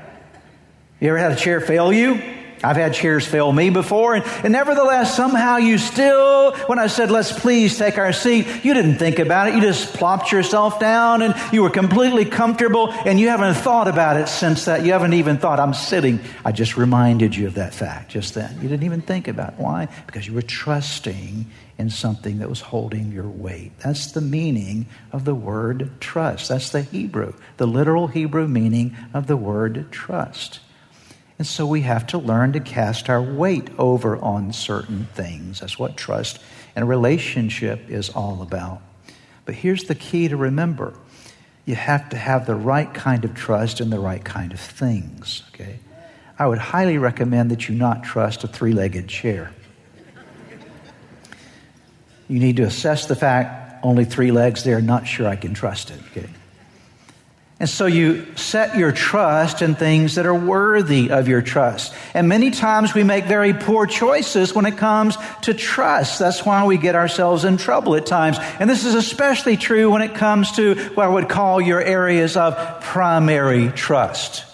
You 1.00 1.08
ever 1.08 1.18
had 1.18 1.32
a 1.32 1.36
chair 1.36 1.60
fail 1.60 1.92
you? 1.92 2.20
I've 2.62 2.76
had 2.76 2.94
chairs 2.94 3.26
fail 3.26 3.52
me 3.52 3.70
before, 3.70 4.14
and, 4.14 4.24
and, 4.44 4.52
nevertheless, 4.52 5.16
somehow 5.16 5.56
you 5.56 5.78
still, 5.78 6.54
when 6.66 6.78
I 6.78 6.86
said, 6.86 7.10
let's 7.10 7.32
please 7.32 7.76
take 7.76 7.98
our 7.98 8.12
seat, 8.12 8.46
you 8.64 8.74
didn't 8.74 8.96
think 8.96 9.18
about 9.18 9.48
it. 9.48 9.54
You 9.54 9.60
just 9.60 9.94
plopped 9.94 10.32
yourself 10.32 10.78
down 10.78 11.22
and 11.22 11.34
you 11.52 11.62
were 11.62 11.70
completely 11.70 12.24
comfortable, 12.24 12.90
and 12.90 13.18
you 13.18 13.28
haven't 13.28 13.54
thought 13.54 13.88
about 13.88 14.16
it 14.16 14.28
since 14.28 14.66
that. 14.66 14.84
You 14.84 14.92
haven't 14.92 15.14
even 15.14 15.38
thought, 15.38 15.60
I'm 15.60 15.74
sitting. 15.74 16.20
I 16.44 16.52
just 16.52 16.76
reminded 16.76 17.34
you 17.34 17.46
of 17.46 17.54
that 17.54 17.74
fact 17.74 18.10
just 18.10 18.34
then. 18.34 18.54
You 18.62 18.68
didn't 18.68 18.84
even 18.84 19.00
think 19.00 19.28
about 19.28 19.54
it. 19.54 19.58
Why? 19.58 19.88
Because 20.06 20.26
you 20.26 20.34
were 20.34 20.42
trusting 20.42 21.46
in 21.78 21.90
something 21.90 22.38
that 22.38 22.48
was 22.48 22.60
holding 22.60 23.10
your 23.10 23.28
weight. 23.28 23.72
That's 23.80 24.12
the 24.12 24.20
meaning 24.20 24.86
of 25.10 25.24
the 25.24 25.34
word 25.34 25.90
trust. 26.00 26.48
That's 26.48 26.70
the 26.70 26.82
Hebrew, 26.82 27.34
the 27.56 27.66
literal 27.66 28.08
Hebrew 28.08 28.46
meaning 28.46 28.96
of 29.12 29.26
the 29.26 29.36
word 29.36 29.90
trust. 29.90 30.60
And 31.38 31.46
so 31.46 31.66
we 31.66 31.80
have 31.82 32.06
to 32.08 32.18
learn 32.18 32.52
to 32.52 32.60
cast 32.60 33.08
our 33.08 33.22
weight 33.22 33.68
over 33.78 34.16
on 34.16 34.52
certain 34.52 35.06
things. 35.14 35.60
That's 35.60 35.78
what 35.78 35.96
trust 35.96 36.38
and 36.76 36.88
relationship 36.88 37.88
is 37.88 38.10
all 38.10 38.42
about. 38.42 38.80
But 39.44 39.54
here's 39.56 39.84
the 39.84 39.94
key 39.94 40.28
to 40.28 40.36
remember 40.36 40.94
you 41.64 41.74
have 41.76 42.08
to 42.10 42.16
have 42.16 42.46
the 42.46 42.54
right 42.54 42.92
kind 42.92 43.24
of 43.24 43.34
trust 43.34 43.80
in 43.80 43.90
the 43.90 44.00
right 44.00 44.24
kind 44.24 44.52
of 44.52 44.58
things. 44.60 45.42
Okay? 45.54 45.78
I 46.38 46.46
would 46.46 46.58
highly 46.58 46.98
recommend 46.98 47.50
that 47.52 47.68
you 47.68 47.74
not 47.76 48.02
trust 48.02 48.42
a 48.42 48.48
three 48.48 48.72
legged 48.72 49.08
chair. 49.08 49.52
You 52.28 52.40
need 52.40 52.56
to 52.56 52.64
assess 52.64 53.06
the 53.06 53.14
fact 53.14 53.84
only 53.84 54.04
three 54.04 54.30
legs 54.30 54.64
there, 54.64 54.80
not 54.80 55.06
sure 55.06 55.28
I 55.28 55.36
can 55.36 55.54
trust 55.54 55.90
it. 55.90 56.00
Okay? 56.10 56.28
And 57.62 57.70
so 57.70 57.86
you 57.86 58.26
set 58.34 58.76
your 58.76 58.90
trust 58.90 59.62
in 59.62 59.76
things 59.76 60.16
that 60.16 60.26
are 60.26 60.34
worthy 60.34 61.12
of 61.12 61.28
your 61.28 61.42
trust. 61.42 61.94
And 62.12 62.28
many 62.28 62.50
times 62.50 62.92
we 62.92 63.04
make 63.04 63.26
very 63.26 63.54
poor 63.54 63.86
choices 63.86 64.52
when 64.52 64.66
it 64.66 64.78
comes 64.78 65.16
to 65.42 65.54
trust. 65.54 66.18
That's 66.18 66.44
why 66.44 66.66
we 66.66 66.76
get 66.76 66.96
ourselves 66.96 67.44
in 67.44 67.58
trouble 67.58 67.94
at 67.94 68.04
times. 68.04 68.38
And 68.58 68.68
this 68.68 68.84
is 68.84 68.96
especially 68.96 69.56
true 69.56 69.92
when 69.92 70.02
it 70.02 70.16
comes 70.16 70.50
to 70.56 70.74
what 70.94 71.06
I 71.06 71.08
would 71.08 71.28
call 71.28 71.60
your 71.60 71.80
areas 71.80 72.36
of 72.36 72.80
primary 72.80 73.68
trust 73.68 74.44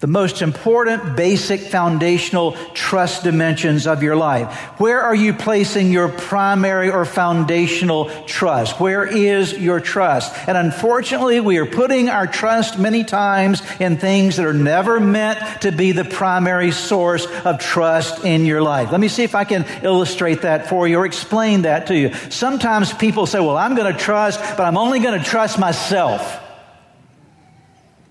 the 0.00 0.06
most 0.06 0.42
important, 0.42 1.16
basic, 1.16 1.60
foundational 1.60 2.52
trust 2.72 3.24
dimensions 3.24 3.84
of 3.88 4.00
your 4.00 4.14
life. 4.14 4.48
Where 4.78 5.00
are 5.00 5.14
you 5.14 5.34
placing 5.34 5.90
your 5.90 6.08
primary 6.08 6.88
or 6.88 7.04
foundational 7.04 8.08
trust? 8.26 8.78
Where 8.78 9.04
is 9.04 9.52
your 9.54 9.80
trust? 9.80 10.32
And 10.48 10.56
unfortunately, 10.56 11.40
we 11.40 11.58
are 11.58 11.66
putting 11.66 12.08
our 12.10 12.28
trust 12.28 12.78
many 12.78 13.02
times 13.02 13.60
in 13.80 13.96
things 13.96 14.36
that 14.36 14.46
are 14.46 14.52
never 14.52 15.00
meant 15.00 15.62
to 15.62 15.72
be 15.72 15.90
the 15.90 16.04
primary 16.04 16.70
source 16.70 17.26
of 17.44 17.58
trust 17.58 18.24
in 18.24 18.46
your 18.46 18.62
life. 18.62 18.92
Let 18.92 19.00
me 19.00 19.08
see 19.08 19.24
if 19.24 19.34
I 19.34 19.42
can 19.42 19.66
illustrate 19.82 20.42
that 20.42 20.68
for 20.68 20.86
you 20.86 20.98
or 20.98 21.06
explain 21.06 21.62
that 21.62 21.88
to 21.88 21.98
you. 21.98 22.14
Sometimes 22.30 22.92
people 22.92 23.26
say, 23.26 23.40
well, 23.40 23.56
I'm 23.56 23.74
going 23.74 23.92
to 23.92 23.98
trust, 23.98 24.38
but 24.56 24.60
I'm 24.60 24.78
only 24.78 25.00
going 25.00 25.18
to 25.18 25.24
trust 25.24 25.58
myself. 25.58 26.40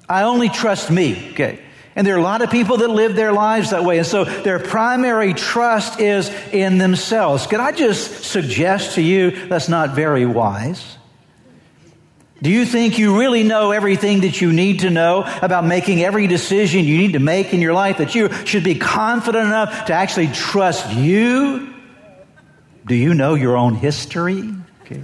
I 0.09 0.23
only 0.23 0.49
trust 0.49 0.91
me. 0.91 1.31
Okay. 1.31 1.61
And 1.97 2.05
there 2.05 2.13
are 2.13 2.19
a 2.19 2.23
lot 2.23 2.43
of 2.43 2.51
people 2.51 2.77
that 2.77 2.89
live 2.89 3.15
their 3.15 3.33
lives 3.33 3.71
that 3.71 3.83
way. 3.83 3.97
And 3.97 4.05
so 4.05 4.23
their 4.23 4.59
primary 4.59 5.33
trust 5.33 5.99
is 5.99 6.29
in 6.53 6.77
themselves. 6.77 7.47
Could 7.47 7.59
I 7.59 7.71
just 7.71 8.23
suggest 8.23 8.95
to 8.95 9.01
you 9.01 9.31
that's 9.47 9.67
not 9.67 9.95
very 9.95 10.23
wise? 10.23 10.95
Do 12.39 12.51
you 12.51 12.65
think 12.67 12.99
you 12.99 13.17
really 13.17 13.41
know 13.41 13.71
everything 13.71 14.21
that 14.21 14.39
you 14.41 14.53
need 14.53 14.81
to 14.81 14.91
know 14.91 15.23
about 15.41 15.65
making 15.65 16.03
every 16.03 16.27
decision 16.27 16.85
you 16.85 16.99
need 16.99 17.13
to 17.13 17.19
make 17.19 17.51
in 17.51 17.61
your 17.61 17.73
life? 17.73 17.97
That 17.97 18.13
you 18.13 18.31
should 18.45 18.63
be 18.63 18.75
confident 18.75 19.47
enough 19.47 19.85
to 19.85 19.93
actually 19.93 20.27
trust 20.27 20.93
you? 20.93 21.73
Do 22.85 22.93
you 22.93 23.15
know 23.15 23.33
your 23.33 23.57
own 23.57 23.73
history? 23.73 24.53
Okay. 24.83 25.01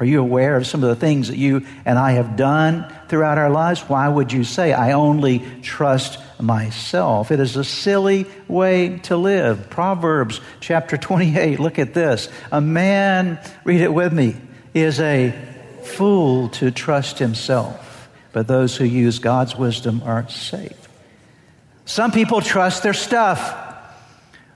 Are 0.00 0.06
you 0.06 0.20
aware 0.20 0.56
of 0.56 0.66
some 0.66 0.82
of 0.82 0.88
the 0.88 0.96
things 0.96 1.28
that 1.28 1.36
you 1.36 1.66
and 1.84 1.98
I 1.98 2.12
have 2.12 2.36
done 2.36 2.90
throughout 3.08 3.36
our 3.36 3.50
lives? 3.50 3.82
Why 3.82 4.08
would 4.08 4.32
you 4.32 4.42
say, 4.42 4.72
I 4.72 4.92
only 4.92 5.40
trust 5.60 6.18
myself? 6.42 7.30
It 7.30 7.40
is 7.40 7.56
a 7.56 7.64
silly 7.64 8.26
way 8.48 8.98
to 9.04 9.16
live. 9.16 9.70
Proverbs 9.70 10.40
chapter 10.60 10.96
28, 10.96 11.60
look 11.60 11.78
at 11.78 11.94
this. 11.94 12.28
A 12.50 12.60
man, 12.60 13.38
read 13.64 13.80
it 13.80 13.92
with 13.94 14.12
me, 14.12 14.36
is 14.74 15.00
a 15.00 15.34
fool 15.84 16.48
to 16.50 16.70
trust 16.70 17.18
himself, 17.18 18.08
but 18.32 18.46
those 18.46 18.76
who 18.76 18.84
use 18.84 19.18
God's 19.18 19.56
wisdom 19.56 20.02
are 20.04 20.28
safe. 20.28 20.88
Some 21.84 22.12
people 22.12 22.40
trust 22.40 22.82
their 22.82 22.94
stuff. 22.94 23.61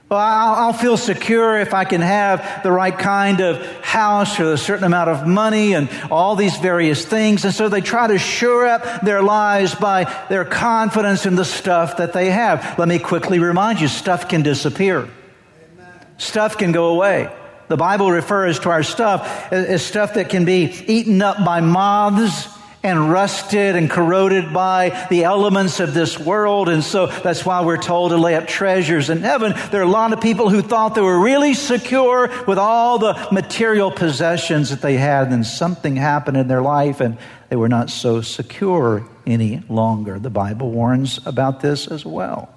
Well, 0.09 0.19
I'll, 0.19 0.55
I'll, 0.67 0.73
feel 0.73 0.95
secure 0.95 1.59
if 1.59 1.73
I 1.73 1.83
can 1.83 1.99
have 1.99 2.63
the 2.63 2.71
right 2.71 2.97
kind 2.97 3.41
of 3.41 3.61
house 3.81 4.39
or 4.39 4.53
a 4.53 4.57
certain 4.57 4.85
amount 4.85 5.09
of 5.09 5.27
money 5.27 5.73
and 5.73 5.89
all 6.09 6.37
these 6.37 6.55
various 6.57 7.05
things. 7.05 7.43
And 7.43 7.53
so 7.53 7.67
they 7.67 7.81
try 7.81 8.07
to 8.07 8.17
shore 8.17 8.65
up 8.65 9.01
their 9.01 9.21
lives 9.21 9.75
by 9.75 10.05
their 10.29 10.45
confidence 10.45 11.25
in 11.25 11.35
the 11.35 11.43
stuff 11.43 11.97
that 11.97 12.13
they 12.13 12.31
have. 12.31 12.79
Let 12.79 12.87
me 12.87 12.99
quickly 12.99 13.39
remind 13.39 13.81
you 13.81 13.89
stuff 13.89 14.29
can 14.29 14.43
disappear, 14.43 14.99
Amen. 14.99 16.05
stuff 16.15 16.57
can 16.57 16.71
go 16.71 16.93
away. 16.93 17.29
The 17.67 17.75
Bible 17.75 18.09
refers 18.09 18.59
to 18.59 18.69
our 18.69 18.83
stuff 18.83 19.51
as 19.51 19.85
stuff 19.85 20.13
that 20.13 20.29
can 20.29 20.45
be 20.45 20.73
eaten 20.87 21.21
up 21.21 21.43
by 21.43 21.59
moths 21.59 22.56
and 22.87 23.11
rusted 23.11 23.75
and 23.75 23.89
corroded 23.89 24.53
by 24.53 25.07
the 25.09 25.25
elements 25.25 25.79
of 25.79 25.93
this 25.93 26.17
world. 26.17 26.69
And 26.69 26.83
so 26.83 27.07
that's 27.07 27.45
why 27.45 27.63
we're 27.63 27.77
told 27.77 28.11
to 28.11 28.17
lay 28.17 28.35
up 28.35 28.47
treasures 28.47 29.09
in 29.09 29.21
heaven. 29.21 29.53
There 29.71 29.81
are 29.81 29.83
a 29.85 29.89
lot 29.89 30.13
of 30.13 30.21
people 30.21 30.49
who 30.49 30.61
thought 30.61 30.95
they 30.95 31.01
were 31.01 31.19
really 31.19 31.53
secure 31.53 32.29
with 32.47 32.57
all 32.57 32.97
the 32.97 33.27
material 33.31 33.91
possessions 33.91 34.69
that 34.69 34.81
they 34.81 34.95
had. 34.95 35.23
And 35.23 35.31
then 35.33 35.43
something 35.43 35.95
happened 35.95 36.37
in 36.37 36.47
their 36.47 36.61
life 36.61 37.01
and 37.01 37.17
they 37.49 37.55
were 37.55 37.69
not 37.69 37.89
so 37.89 38.21
secure 38.21 39.07
any 39.25 39.63
longer. 39.69 40.19
The 40.19 40.29
Bible 40.29 40.71
warns 40.71 41.19
about 41.25 41.59
this 41.59 41.87
as 41.87 42.05
well. 42.05 42.53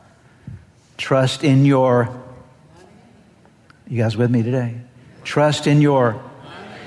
Trust 0.97 1.43
in 1.43 1.65
your, 1.65 2.23
you 3.89 4.01
guys 4.01 4.17
with 4.17 4.31
me 4.31 4.43
today? 4.43 4.81
Trust 5.25 5.67
in 5.67 5.81
your 5.81 6.23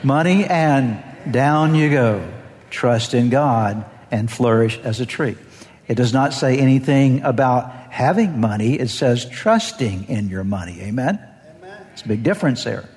money 0.04 0.46
and 0.46 1.04
down 1.32 1.76
you 1.76 1.90
go 1.90 2.34
trust 2.74 3.14
in 3.14 3.30
God, 3.30 3.86
and 4.12 4.30
flourish 4.30 4.80
as 4.84 5.00
a 5.00 5.06
tree. 5.06 5.38
It 5.88 5.96
does 5.96 6.12
not 6.12 6.34
say 6.34 6.58
anything 6.58 7.22
about 7.22 7.72
having 7.92 8.40
money, 8.40 8.80
it 8.80 8.90
says 8.90 9.26
trusting 9.26 10.10
in 10.10 10.30
your 10.30 10.44
money. 10.44 10.82
Amen? 10.82 11.20
Amen. 11.58 11.88
It's 11.94 12.02
a 12.02 12.08
big 12.08 12.24
difference 12.24 12.64
there. 12.64 12.90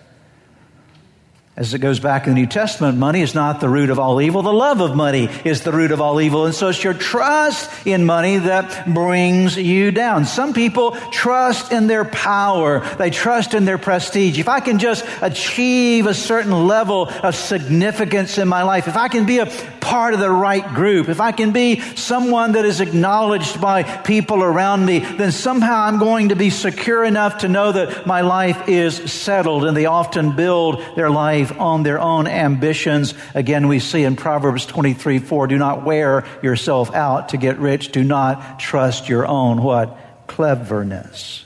As 1.58 1.72
it 1.72 1.78
goes 1.78 2.00
back 2.00 2.26
in 2.26 2.34
the 2.34 2.40
New 2.42 2.46
Testament, 2.46 2.98
money 2.98 3.22
is 3.22 3.34
not 3.34 3.60
the 3.60 3.68
root 3.70 3.88
of 3.88 3.98
all 3.98 4.20
evil. 4.20 4.42
The 4.42 4.52
love 4.52 4.82
of 4.82 4.94
money 4.94 5.30
is 5.42 5.62
the 5.62 5.72
root 5.72 5.90
of 5.90 6.02
all 6.02 6.20
evil. 6.20 6.44
And 6.44 6.54
so 6.54 6.68
it's 6.68 6.84
your 6.84 6.92
trust 6.92 7.70
in 7.86 8.04
money 8.04 8.36
that 8.36 8.92
brings 8.92 9.56
you 9.56 9.90
down. 9.90 10.26
Some 10.26 10.52
people 10.52 10.90
trust 11.12 11.72
in 11.72 11.86
their 11.86 12.04
power. 12.04 12.80
They 12.98 13.08
trust 13.08 13.54
in 13.54 13.64
their 13.64 13.78
prestige. 13.78 14.38
If 14.38 14.50
I 14.50 14.60
can 14.60 14.78
just 14.78 15.06
achieve 15.22 16.04
a 16.04 16.12
certain 16.12 16.66
level 16.66 17.08
of 17.08 17.34
significance 17.34 18.36
in 18.36 18.48
my 18.48 18.62
life, 18.62 18.86
if 18.86 18.98
I 18.98 19.08
can 19.08 19.24
be 19.24 19.38
a 19.38 19.46
part 19.86 20.14
of 20.14 20.20
the 20.20 20.30
right 20.30 20.66
group, 20.74 21.08
if 21.08 21.20
I 21.20 21.30
can 21.30 21.52
be 21.52 21.78
someone 21.94 22.52
that 22.52 22.64
is 22.64 22.80
acknowledged 22.80 23.60
by 23.60 23.84
people 23.84 24.42
around 24.42 24.84
me, 24.84 24.98
then 24.98 25.30
somehow 25.30 25.82
I'm 25.82 25.98
going 25.98 26.30
to 26.30 26.36
be 26.36 26.50
secure 26.50 27.04
enough 27.04 27.38
to 27.38 27.48
know 27.48 27.70
that 27.70 28.04
my 28.04 28.22
life 28.22 28.68
is 28.68 28.96
settled. 29.12 29.64
And 29.64 29.76
they 29.76 29.86
often 29.86 30.34
build 30.34 30.82
their 30.96 31.08
life 31.08 31.58
on 31.60 31.84
their 31.84 32.00
own 32.00 32.26
ambitions. 32.26 33.14
Again, 33.34 33.68
we 33.68 33.78
see 33.78 34.02
in 34.02 34.16
Proverbs 34.16 34.66
23 34.66 35.20
4, 35.20 35.46
do 35.46 35.56
not 35.56 35.84
wear 35.84 36.26
yourself 36.42 36.92
out 36.92 37.28
to 37.28 37.36
get 37.36 37.58
rich. 37.58 37.92
Do 37.92 38.02
not 38.02 38.58
trust 38.58 39.08
your 39.08 39.26
own 39.26 39.62
what? 39.62 39.96
Cleverness. 40.26 41.44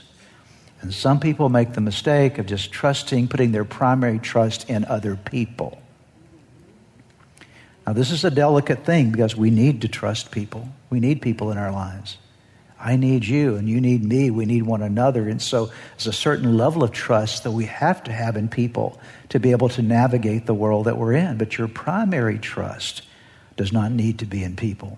And 0.81 0.91
some 0.91 1.19
people 1.19 1.49
make 1.49 1.73
the 1.73 1.81
mistake 1.81 2.39
of 2.39 2.47
just 2.47 2.71
trusting, 2.71 3.27
putting 3.27 3.51
their 3.51 3.65
primary 3.65 4.17
trust 4.17 4.67
in 4.67 4.83
other 4.85 5.15
people. 5.15 5.80
Now, 7.91 7.95
this 7.95 8.11
is 8.11 8.23
a 8.23 8.31
delicate 8.31 8.85
thing 8.85 9.11
because 9.11 9.35
we 9.35 9.49
need 9.49 9.81
to 9.81 9.89
trust 9.89 10.31
people. 10.31 10.69
We 10.89 11.01
need 11.01 11.21
people 11.21 11.51
in 11.51 11.57
our 11.57 11.73
lives. 11.73 12.17
I 12.79 12.95
need 12.95 13.25
you 13.25 13.57
and 13.57 13.67
you 13.67 13.81
need 13.81 14.01
me. 14.01 14.31
We 14.31 14.45
need 14.45 14.61
one 14.61 14.81
another. 14.81 15.27
And 15.27 15.41
so 15.41 15.65
there's 15.65 16.07
a 16.07 16.13
certain 16.13 16.55
level 16.55 16.83
of 16.83 16.93
trust 16.93 17.43
that 17.43 17.51
we 17.51 17.65
have 17.65 18.01
to 18.05 18.13
have 18.13 18.37
in 18.37 18.47
people 18.47 18.97
to 19.27 19.41
be 19.41 19.51
able 19.51 19.67
to 19.67 19.81
navigate 19.81 20.45
the 20.45 20.53
world 20.53 20.85
that 20.85 20.97
we're 20.97 21.11
in. 21.11 21.37
But 21.37 21.57
your 21.57 21.67
primary 21.67 22.39
trust 22.39 23.01
does 23.57 23.73
not 23.73 23.91
need 23.91 24.19
to 24.19 24.25
be 24.25 24.41
in 24.41 24.55
people 24.55 24.97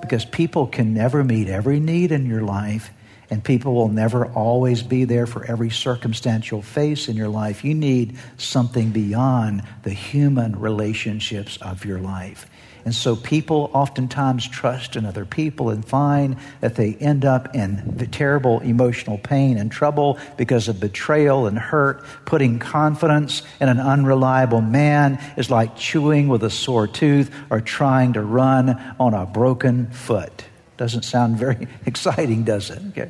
because 0.00 0.24
people 0.24 0.66
can 0.66 0.94
never 0.94 1.22
meet 1.22 1.48
every 1.48 1.80
need 1.80 2.12
in 2.12 2.24
your 2.24 2.40
life 2.40 2.92
and 3.30 3.42
people 3.42 3.74
will 3.74 3.88
never 3.88 4.26
always 4.26 4.82
be 4.82 5.04
there 5.04 5.26
for 5.26 5.44
every 5.44 5.70
circumstance 5.70 6.50
you'll 6.50 6.62
face 6.62 7.08
in 7.08 7.16
your 7.16 7.28
life. 7.28 7.64
You 7.64 7.74
need 7.74 8.18
something 8.36 8.90
beyond 8.90 9.62
the 9.84 9.90
human 9.90 10.58
relationships 10.58 11.56
of 11.58 11.84
your 11.84 11.98
life. 11.98 12.46
And 12.84 12.94
so 12.94 13.14
people 13.14 13.70
oftentimes 13.72 14.48
trust 14.48 14.96
in 14.96 15.06
other 15.06 15.24
people 15.24 15.70
and 15.70 15.84
find 15.84 16.36
that 16.60 16.74
they 16.74 16.94
end 16.94 17.24
up 17.24 17.54
in 17.54 17.96
the 17.96 18.06
terrible 18.06 18.60
emotional 18.60 19.18
pain 19.18 19.56
and 19.56 19.70
trouble 19.70 20.18
because 20.36 20.68
of 20.68 20.80
betrayal 20.80 21.46
and 21.46 21.58
hurt. 21.58 22.04
Putting 22.24 22.58
confidence 22.58 23.42
in 23.60 23.68
an 23.68 23.78
unreliable 23.78 24.60
man 24.60 25.20
is 25.36 25.50
like 25.50 25.76
chewing 25.76 26.28
with 26.28 26.42
a 26.42 26.50
sore 26.50 26.88
tooth 26.88 27.32
or 27.50 27.60
trying 27.60 28.14
to 28.14 28.22
run 28.22 28.94
on 28.98 29.14
a 29.14 29.26
broken 29.26 29.90
foot. 29.90 30.44
Doesn't 30.82 31.04
sound 31.04 31.36
very 31.36 31.68
exciting, 31.86 32.42
does 32.42 32.68
it? 32.68 32.82
Okay. 32.88 33.08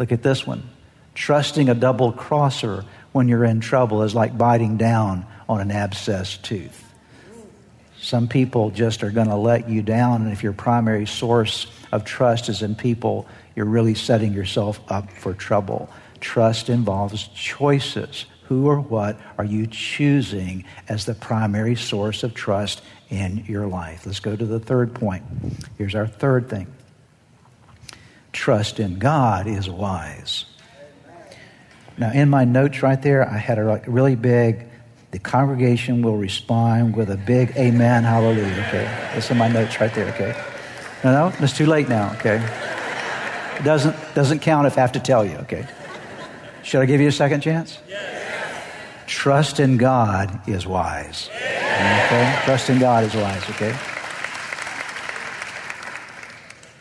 Look 0.00 0.10
at 0.10 0.24
this 0.24 0.44
one. 0.44 0.68
Trusting 1.14 1.68
a 1.68 1.74
double 1.76 2.10
crosser 2.10 2.84
when 3.12 3.28
you're 3.28 3.44
in 3.44 3.60
trouble 3.60 4.02
is 4.02 4.12
like 4.12 4.36
biting 4.36 4.76
down 4.76 5.24
on 5.48 5.60
an 5.60 5.68
abscessed 5.68 6.42
tooth. 6.42 6.92
Some 8.00 8.26
people 8.26 8.70
just 8.70 9.04
are 9.04 9.12
going 9.12 9.28
to 9.28 9.36
let 9.36 9.68
you 9.68 9.82
down, 9.82 10.22
and 10.22 10.32
if 10.32 10.42
your 10.42 10.52
primary 10.52 11.06
source 11.06 11.68
of 11.92 12.04
trust 12.04 12.48
is 12.48 12.60
in 12.60 12.74
people, 12.74 13.28
you're 13.54 13.66
really 13.66 13.94
setting 13.94 14.32
yourself 14.32 14.80
up 14.88 15.12
for 15.12 15.32
trouble. 15.32 15.88
Trust 16.18 16.68
involves 16.68 17.28
choices. 17.28 18.24
Who 18.48 18.66
or 18.66 18.80
what 18.80 19.16
are 19.38 19.44
you 19.44 19.68
choosing 19.68 20.64
as 20.88 21.06
the 21.06 21.14
primary 21.14 21.76
source 21.76 22.24
of 22.24 22.34
trust 22.34 22.82
in 23.10 23.44
your 23.46 23.68
life? 23.68 24.06
Let's 24.06 24.18
go 24.18 24.34
to 24.34 24.44
the 24.44 24.58
third 24.58 24.92
point. 24.92 25.22
Here's 25.78 25.94
our 25.94 26.08
third 26.08 26.50
thing 26.50 26.66
trust 28.50 28.80
in 28.80 28.98
God 28.98 29.46
is 29.46 29.70
wise. 29.70 30.44
Now, 31.96 32.10
in 32.10 32.28
my 32.28 32.44
notes 32.44 32.82
right 32.82 33.00
there, 33.00 33.24
I 33.24 33.38
had 33.38 33.60
a 33.60 33.80
really 33.86 34.16
big 34.16 34.66
the 35.12 35.20
congregation 35.20 36.02
will 36.02 36.16
respond 36.16 36.96
with 36.96 37.10
a 37.10 37.16
big 37.16 37.56
amen, 37.56 38.02
hallelujah. 38.02 38.64
Okay, 38.66 38.82
that's 39.14 39.30
in 39.30 39.38
my 39.38 39.46
notes 39.46 39.80
right 39.80 39.94
there. 39.94 40.08
Okay, 40.14 40.34
no, 41.04 41.28
no, 41.28 41.36
it's 41.38 41.56
too 41.56 41.66
late 41.66 41.88
now. 41.88 42.12
Okay, 42.14 42.42
it 43.56 43.62
doesn't 43.62 43.94
doesn't 44.16 44.40
count 44.40 44.66
if 44.66 44.76
I 44.76 44.80
have 44.80 44.92
to 44.92 45.00
tell 45.00 45.24
you. 45.24 45.36
Okay, 45.44 45.64
should 46.64 46.80
I 46.80 46.86
give 46.86 47.00
you 47.00 47.06
a 47.06 47.12
second 47.12 47.42
chance? 47.42 47.78
Yes. 47.88 48.64
Trust 49.06 49.60
in 49.60 49.76
God 49.76 50.40
is 50.48 50.66
wise. 50.66 51.30
Okay, 51.30 52.40
trust 52.42 52.68
in 52.68 52.80
God 52.80 53.04
is 53.04 53.14
wise. 53.14 53.48
Okay. 53.50 53.76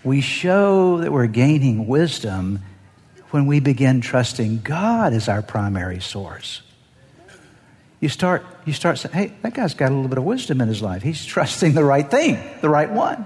We 0.03 0.21
show 0.21 0.99
that 0.99 1.11
we're 1.11 1.27
gaining 1.27 1.87
wisdom 1.87 2.59
when 3.31 3.45
we 3.45 3.59
begin 3.59 4.01
trusting 4.01 4.61
God 4.61 5.13
as 5.13 5.27
our 5.27 5.41
primary 5.41 5.99
source 5.99 6.61
you 7.99 8.09
start, 8.09 8.45
you 8.65 8.73
start 8.73 8.97
saying, 8.97 9.13
hey, 9.13 9.33
that 9.41 9.53
guy's 9.53 9.73
got 9.73 9.91
a 9.91 9.93
little 9.93 10.07
bit 10.07 10.17
of 10.17 10.23
wisdom 10.23 10.61
in 10.61 10.67
his 10.67 10.81
life. 10.81 11.01
He's 11.01 11.25
trusting 11.33 11.73
the 11.73 11.83
right 11.83 12.09
thing, 12.09 12.39
the 12.61 12.69
right 12.69 12.89
one. 12.89 13.25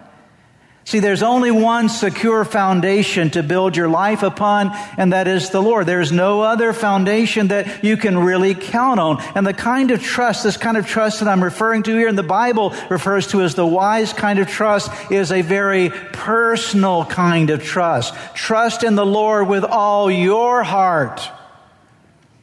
See, 0.85 0.99
there's 0.99 1.23
only 1.23 1.49
one 1.49 1.87
secure 1.87 2.43
foundation 2.43 3.29
to 3.31 3.41
build 3.41 3.77
your 3.77 3.87
life 3.87 4.21
upon, 4.21 4.71
and 4.97 5.13
that 5.13 5.29
is 5.29 5.49
the 5.49 5.61
Lord. 5.61 5.85
There's 5.85 6.11
no 6.11 6.41
other 6.41 6.73
foundation 6.73 7.47
that 7.47 7.85
you 7.85 7.95
can 7.95 8.17
really 8.17 8.53
count 8.53 8.99
on. 8.99 9.21
And 9.33 9.47
the 9.47 9.53
kind 9.53 9.91
of 9.91 10.03
trust, 10.03 10.43
this 10.43 10.57
kind 10.57 10.75
of 10.75 10.85
trust 10.85 11.21
that 11.21 11.29
I'm 11.29 11.43
referring 11.43 11.83
to 11.83 11.95
here 11.95 12.09
in 12.09 12.17
the 12.17 12.23
Bible 12.23 12.75
refers 12.89 13.27
to 13.27 13.41
as 13.41 13.55
the 13.55 13.65
wise 13.65 14.11
kind 14.11 14.39
of 14.39 14.49
trust, 14.49 14.91
is 15.09 15.31
a 15.31 15.41
very 15.41 15.89
personal 16.11 17.05
kind 17.05 17.49
of 17.49 17.63
trust. 17.63 18.13
Trust 18.35 18.83
in 18.83 18.95
the 18.95 19.05
Lord 19.05 19.47
with 19.47 19.63
all 19.63 20.11
your 20.11 20.63
heart 20.63 21.21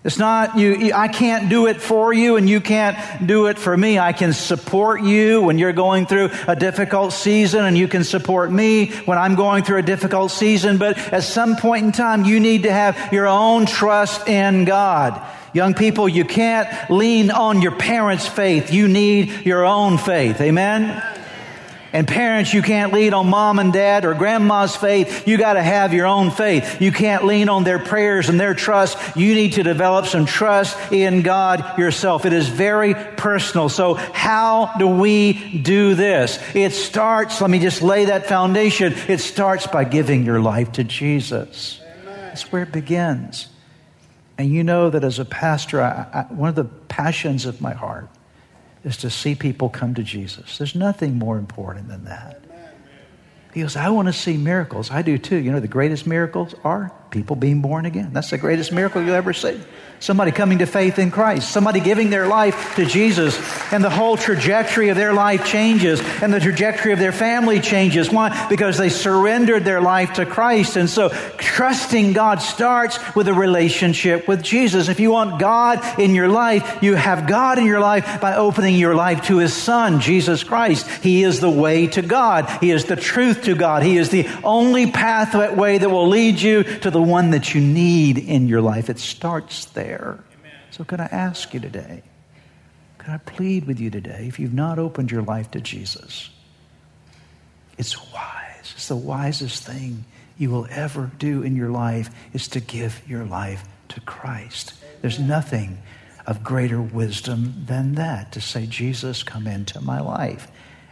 it's 0.02 0.16
not 0.16 0.56
you, 0.56 0.92
I 0.94 1.08
can't 1.08 1.50
do 1.50 1.66
it 1.66 1.78
for 1.78 2.10
you 2.12 2.36
and 2.36 2.48
you 2.48 2.62
can't 2.62 3.26
do 3.26 3.48
it 3.48 3.58
for 3.58 3.76
me. 3.76 3.98
I 3.98 4.14
can 4.14 4.32
support 4.32 5.02
you 5.02 5.42
when 5.42 5.58
you're 5.58 5.74
going 5.74 6.06
through 6.06 6.30
a 6.48 6.56
difficult 6.56 7.12
season 7.12 7.66
and 7.66 7.76
you 7.76 7.86
can 7.86 8.04
support 8.04 8.50
me 8.50 8.92
when 9.04 9.18
I'm 9.18 9.34
going 9.34 9.62
through 9.62 9.76
a 9.76 9.82
difficult 9.82 10.30
season. 10.30 10.78
But 10.78 10.96
at 11.12 11.22
some 11.22 11.56
point 11.56 11.84
in 11.84 11.92
time, 11.92 12.24
you 12.24 12.40
need 12.40 12.62
to 12.62 12.72
have 12.72 13.12
your 13.12 13.26
own 13.26 13.66
trust 13.66 14.26
in 14.26 14.64
God. 14.64 15.20
Young 15.52 15.74
people, 15.74 16.08
you 16.08 16.24
can't 16.24 16.90
lean 16.90 17.30
on 17.30 17.60
your 17.60 17.72
parents' 17.72 18.26
faith. 18.26 18.72
You 18.72 18.88
need 18.88 19.44
your 19.44 19.66
own 19.66 19.98
faith. 19.98 20.40
Amen? 20.40 21.02
And 21.92 22.06
parents, 22.06 22.54
you 22.54 22.62
can't 22.62 22.92
lean 22.92 23.14
on 23.14 23.28
mom 23.28 23.58
and 23.58 23.72
dad 23.72 24.04
or 24.04 24.14
grandma's 24.14 24.76
faith. 24.76 25.26
You 25.26 25.36
got 25.36 25.54
to 25.54 25.62
have 25.62 25.92
your 25.92 26.06
own 26.06 26.30
faith. 26.30 26.80
You 26.80 26.92
can't 26.92 27.24
lean 27.24 27.48
on 27.48 27.64
their 27.64 27.80
prayers 27.80 28.28
and 28.28 28.38
their 28.38 28.54
trust. 28.54 29.16
You 29.16 29.34
need 29.34 29.54
to 29.54 29.64
develop 29.64 30.06
some 30.06 30.24
trust 30.24 30.92
in 30.92 31.22
God 31.22 31.78
yourself. 31.78 32.26
It 32.26 32.32
is 32.32 32.48
very 32.48 32.94
personal. 32.94 33.68
So 33.68 33.94
how 33.94 34.74
do 34.78 34.86
we 34.86 35.58
do 35.58 35.94
this? 35.96 36.38
It 36.54 36.72
starts, 36.72 37.40
let 37.40 37.50
me 37.50 37.58
just 37.58 37.82
lay 37.82 38.04
that 38.04 38.26
foundation. 38.26 38.94
It 39.08 39.18
starts 39.18 39.66
by 39.66 39.84
giving 39.84 40.24
your 40.24 40.40
life 40.40 40.72
to 40.72 40.84
Jesus. 40.84 41.80
That's 42.04 42.52
where 42.52 42.62
it 42.62 42.72
begins. 42.72 43.48
And 44.38 44.48
you 44.48 44.62
know 44.62 44.90
that 44.90 45.02
as 45.02 45.18
a 45.18 45.24
pastor, 45.24 45.82
I, 45.82 46.06
I, 46.12 46.32
one 46.32 46.48
of 46.48 46.54
the 46.54 46.64
passions 46.64 47.46
of 47.46 47.60
my 47.60 47.74
heart 47.74 48.08
is 48.84 48.96
to 48.98 49.10
see 49.10 49.34
people 49.34 49.68
come 49.68 49.94
to 49.94 50.02
Jesus. 50.02 50.58
There's 50.58 50.74
nothing 50.74 51.18
more 51.18 51.38
important 51.38 51.88
than 51.88 52.04
that. 52.04 52.42
He 53.52 53.62
goes, 53.62 53.76
I 53.76 53.88
want 53.90 54.06
to 54.06 54.12
see 54.12 54.36
miracles. 54.36 54.90
I 54.90 55.02
do 55.02 55.18
too. 55.18 55.36
You 55.36 55.50
know, 55.50 55.60
the 55.60 55.68
greatest 55.68 56.06
miracles 56.06 56.54
are 56.62 56.92
people 57.10 57.36
being 57.36 57.60
born 57.60 57.86
again. 57.86 58.10
That's 58.12 58.30
the 58.30 58.38
greatest 58.38 58.72
miracle 58.72 59.02
you'll 59.02 59.14
ever 59.14 59.32
see. 59.32 59.60
Somebody 60.00 60.30
coming 60.32 60.60
to 60.60 60.66
faith 60.66 60.98
in 60.98 61.10
Christ, 61.10 61.50
somebody 61.50 61.78
giving 61.78 62.08
their 62.08 62.26
life 62.26 62.74
to 62.76 62.86
Jesus, 62.86 63.38
and 63.70 63.84
the 63.84 63.90
whole 63.90 64.16
trajectory 64.16 64.88
of 64.88 64.96
their 64.96 65.12
life 65.12 65.44
changes, 65.44 66.00
and 66.22 66.32
the 66.32 66.40
trajectory 66.40 66.94
of 66.94 66.98
their 66.98 67.12
family 67.12 67.60
changes. 67.60 68.10
Why? 68.10 68.48
Because 68.48 68.78
they 68.78 68.88
surrendered 68.88 69.66
their 69.66 69.82
life 69.82 70.14
to 70.14 70.24
Christ. 70.24 70.76
And 70.76 70.88
so, 70.88 71.10
trusting 71.36 72.14
God 72.14 72.40
starts 72.40 72.98
with 73.14 73.28
a 73.28 73.34
relationship 73.34 74.26
with 74.26 74.42
Jesus. 74.42 74.88
If 74.88 75.00
you 75.00 75.10
want 75.10 75.38
God 75.38 76.00
in 76.00 76.14
your 76.14 76.28
life, 76.28 76.78
you 76.82 76.94
have 76.94 77.28
God 77.28 77.58
in 77.58 77.66
your 77.66 77.80
life 77.80 78.22
by 78.22 78.36
opening 78.36 78.76
your 78.76 78.94
life 78.94 79.26
to 79.26 79.36
His 79.36 79.52
Son, 79.52 80.00
Jesus 80.00 80.44
Christ. 80.44 80.88
He 81.02 81.24
is 81.24 81.40
the 81.40 81.50
way 81.50 81.88
to 81.88 82.00
God, 82.00 82.48
He 82.62 82.70
is 82.70 82.86
the 82.86 82.96
truth 82.96 83.44
to 83.44 83.54
God, 83.54 83.82
He 83.82 83.98
is 83.98 84.08
the 84.08 84.26
only 84.42 84.90
pathway 84.90 85.76
that 85.76 85.90
will 85.90 86.08
lead 86.08 86.40
you 86.40 86.62
to 86.62 86.90
the 86.90 86.99
the 87.00 87.06
one 87.06 87.30
that 87.30 87.54
you 87.54 87.62
need 87.62 88.18
in 88.18 88.46
your 88.46 88.60
life. 88.60 88.90
It 88.90 88.98
starts 88.98 89.64
there. 89.64 90.22
Amen. 90.38 90.52
So, 90.70 90.84
can 90.84 91.00
I 91.00 91.06
ask 91.06 91.54
you 91.54 91.60
today? 91.60 92.02
Can 92.98 93.14
I 93.14 93.16
plead 93.16 93.66
with 93.66 93.80
you 93.80 93.88
today 93.88 94.26
if 94.28 94.38
you've 94.38 94.52
not 94.52 94.78
opened 94.78 95.10
your 95.10 95.22
life 95.22 95.50
to 95.52 95.62
Jesus? 95.62 96.28
It's 97.78 97.96
wise. 98.12 98.74
It's 98.74 98.88
the 98.88 98.96
wisest 98.96 99.64
thing 99.64 100.04
you 100.36 100.50
will 100.50 100.66
ever 100.70 101.10
do 101.18 101.42
in 101.42 101.56
your 101.56 101.70
life 101.70 102.10
is 102.34 102.48
to 102.48 102.60
give 102.60 103.00
your 103.08 103.24
life 103.24 103.64
to 103.88 104.00
Christ. 104.02 104.74
There's 105.00 105.18
nothing 105.18 105.78
of 106.26 106.44
greater 106.44 106.82
wisdom 106.82 107.64
than 107.64 107.94
that 107.94 108.32
to 108.32 108.42
say, 108.42 108.66
Jesus, 108.66 109.22
come 109.22 109.46
into 109.46 109.80
my 109.80 110.00
life. 110.00 110.48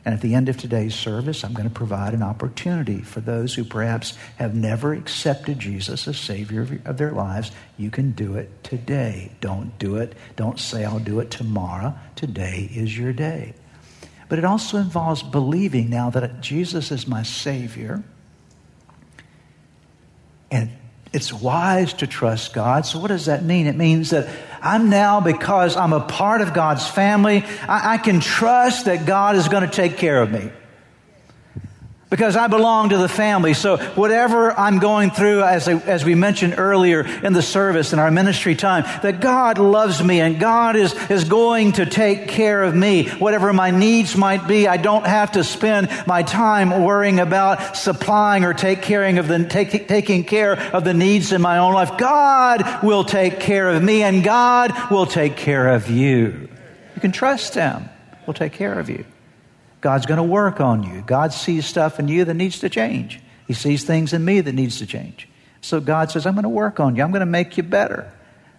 And 0.09 0.15
at 0.15 0.23
the 0.23 0.35
end 0.35 0.49
of 0.49 0.57
today's 0.57 0.95
service, 0.95 1.45
I'm 1.45 1.53
going 1.53 1.69
to 1.69 1.75
provide 1.75 2.15
an 2.15 2.23
opportunity 2.23 3.03
for 3.03 3.21
those 3.21 3.55
who 3.55 3.63
perhaps 3.63 4.17
have 4.37 4.55
never 4.55 4.95
accepted 4.95 5.59
Jesus 5.59 6.09
as 6.09 6.17
Savior 6.17 6.81
of 6.87 6.97
their 6.97 7.11
lives. 7.11 7.51
You 7.77 7.91
can 7.91 8.13
do 8.13 8.37
it 8.37 8.65
today. 8.65 9.33
Don't 9.43 9.79
do 9.79 9.97
it. 9.97 10.15
Don't 10.35 10.59
say, 10.59 10.87
I'll 10.87 10.99
do 10.99 11.21
it 11.21 11.31
tomorrow. 11.31 11.95
Today 12.17 12.71
is 12.75 12.97
your 12.97 13.13
day. 13.13 13.53
But 14.31 14.39
it 14.39 14.47
also 14.47 14.79
involves 14.79 15.23
believing 15.23 15.91
now 15.91 16.09
that 16.09 16.41
Jesus 16.41 16.91
is 16.91 17.07
my 17.07 17.23
Savior. 17.23 18.03
And 20.51 20.71
it's 21.13 21.35
wise 21.35 21.93
to 21.93 22.07
trust 22.07 22.55
God. 22.55 22.87
So, 22.87 22.99
what 22.99 23.09
does 23.09 23.27
that 23.27 23.45
mean? 23.45 23.67
It 23.67 23.77
means 23.77 24.09
that 24.09 24.27
I'm 24.63 24.91
now, 24.91 25.21
because 25.21 25.77
I'm 25.77 25.93
a 25.93 26.01
part 26.01 26.41
of 26.41 26.55
God's 26.55 26.87
family, 26.87 27.45
I, 27.69 27.95
I 27.95 27.99
can 27.99 28.21
trust 28.21 28.87
that 28.87 29.07
God 29.07 29.37
is 29.37 29.49
going 29.49 29.63
to 29.63 29.71
take 29.71 29.97
care 29.97 30.21
of 30.21 30.31
me 30.31 30.51
because 32.11 32.37
I 32.37 32.47
belong 32.47 32.91
to 32.91 32.99
the 32.99 33.09
family. 33.09 33.53
So 33.53 33.77
whatever 33.77 34.53
I'm 34.59 34.79
going 34.79 35.11
through, 35.11 35.43
as, 35.43 35.69
I, 35.69 35.75
as 35.75 36.05
we 36.05 36.15
mentioned 36.15 36.55
earlier 36.57 37.03
in 37.03 37.35
the 37.35 37.43
service 37.43 37.93
in 37.93 37.99
our 37.99 38.11
ministry 38.11 38.55
time, 38.55 38.85
that 39.03 39.21
God 39.21 39.59
loves 39.59 40.03
me 40.03 40.21
and 40.21 40.41
God 40.41 40.77
is, 40.77 40.95
is 41.11 41.25
going 41.25 41.73
to 41.73 41.87
take 41.87 42.29
care 42.29 42.63
of 42.63 42.75
me. 42.75 43.09
Whatever 43.11 43.53
my 43.53 43.71
needs 43.71 44.17
might 44.17 44.49
be, 44.49 44.67
I 44.67 44.79
don't 44.79 45.07
have 45.07 45.33
to 45.33 45.45
spend 45.45 45.91
my 46.07 46.23
time 46.23 46.83
worrying 46.83 47.21
about 47.21 47.77
supplying 47.77 48.45
or 48.45 48.55
take 48.55 48.83
caring 48.83 49.19
of 49.19 49.29
the, 49.29 49.45
take, 49.45 49.89
taking 49.89 50.25
care 50.25 50.59
of 50.75 50.85
the 50.85 50.95
needs 50.95 51.33
in 51.33 51.43
my 51.43 51.59
own 51.59 51.75
life. 51.75 51.99
God 51.99 52.83
will 52.83 53.05
take 53.05 53.41
care 53.41 53.69
of 53.69 53.83
me 53.83 54.03
and 54.03 54.25
God 54.25 54.73
will 54.91 55.07
take 55.07 55.37
care 55.37 55.69
of 55.69 55.91
you. 55.91 56.49
You 56.95 57.01
can 57.01 57.13
trust 57.13 57.55
Him. 57.55 57.89
Will 58.27 58.35
take 58.35 58.53
care 58.53 58.79
of 58.79 58.91
you. 58.91 59.05
God's 59.81 60.07
going 60.07 60.19
to 60.19 60.25
work 60.25 60.61
on 60.61 60.83
you. 60.83 61.03
God 61.07 61.33
sees 61.33 61.67
stuff 61.67 61.99
in 61.99 62.09
you 62.09 62.25
that 62.25 62.35
needs 62.35 62.61
to 62.61 62.69
change. 62.69 63.21
He 63.47 63.55
sees 63.55 63.85
things 63.85 64.13
in 64.13 64.25
me 64.25 64.41
that 64.41 64.55
needs 64.55 64.79
to 64.79 64.87
change. 64.87 65.29
So 65.61 65.81
God 65.81 66.11
says, 66.11 66.27
I'm 66.27 66.35
going 66.35 66.43
to 66.43 66.49
work 66.49 66.81
on 66.81 66.97
you. 66.97 67.03
I'm 67.03 67.11
going 67.11 67.21
to 67.21 67.27
make 67.27 67.57
you 67.57 67.63
better. 67.63 68.13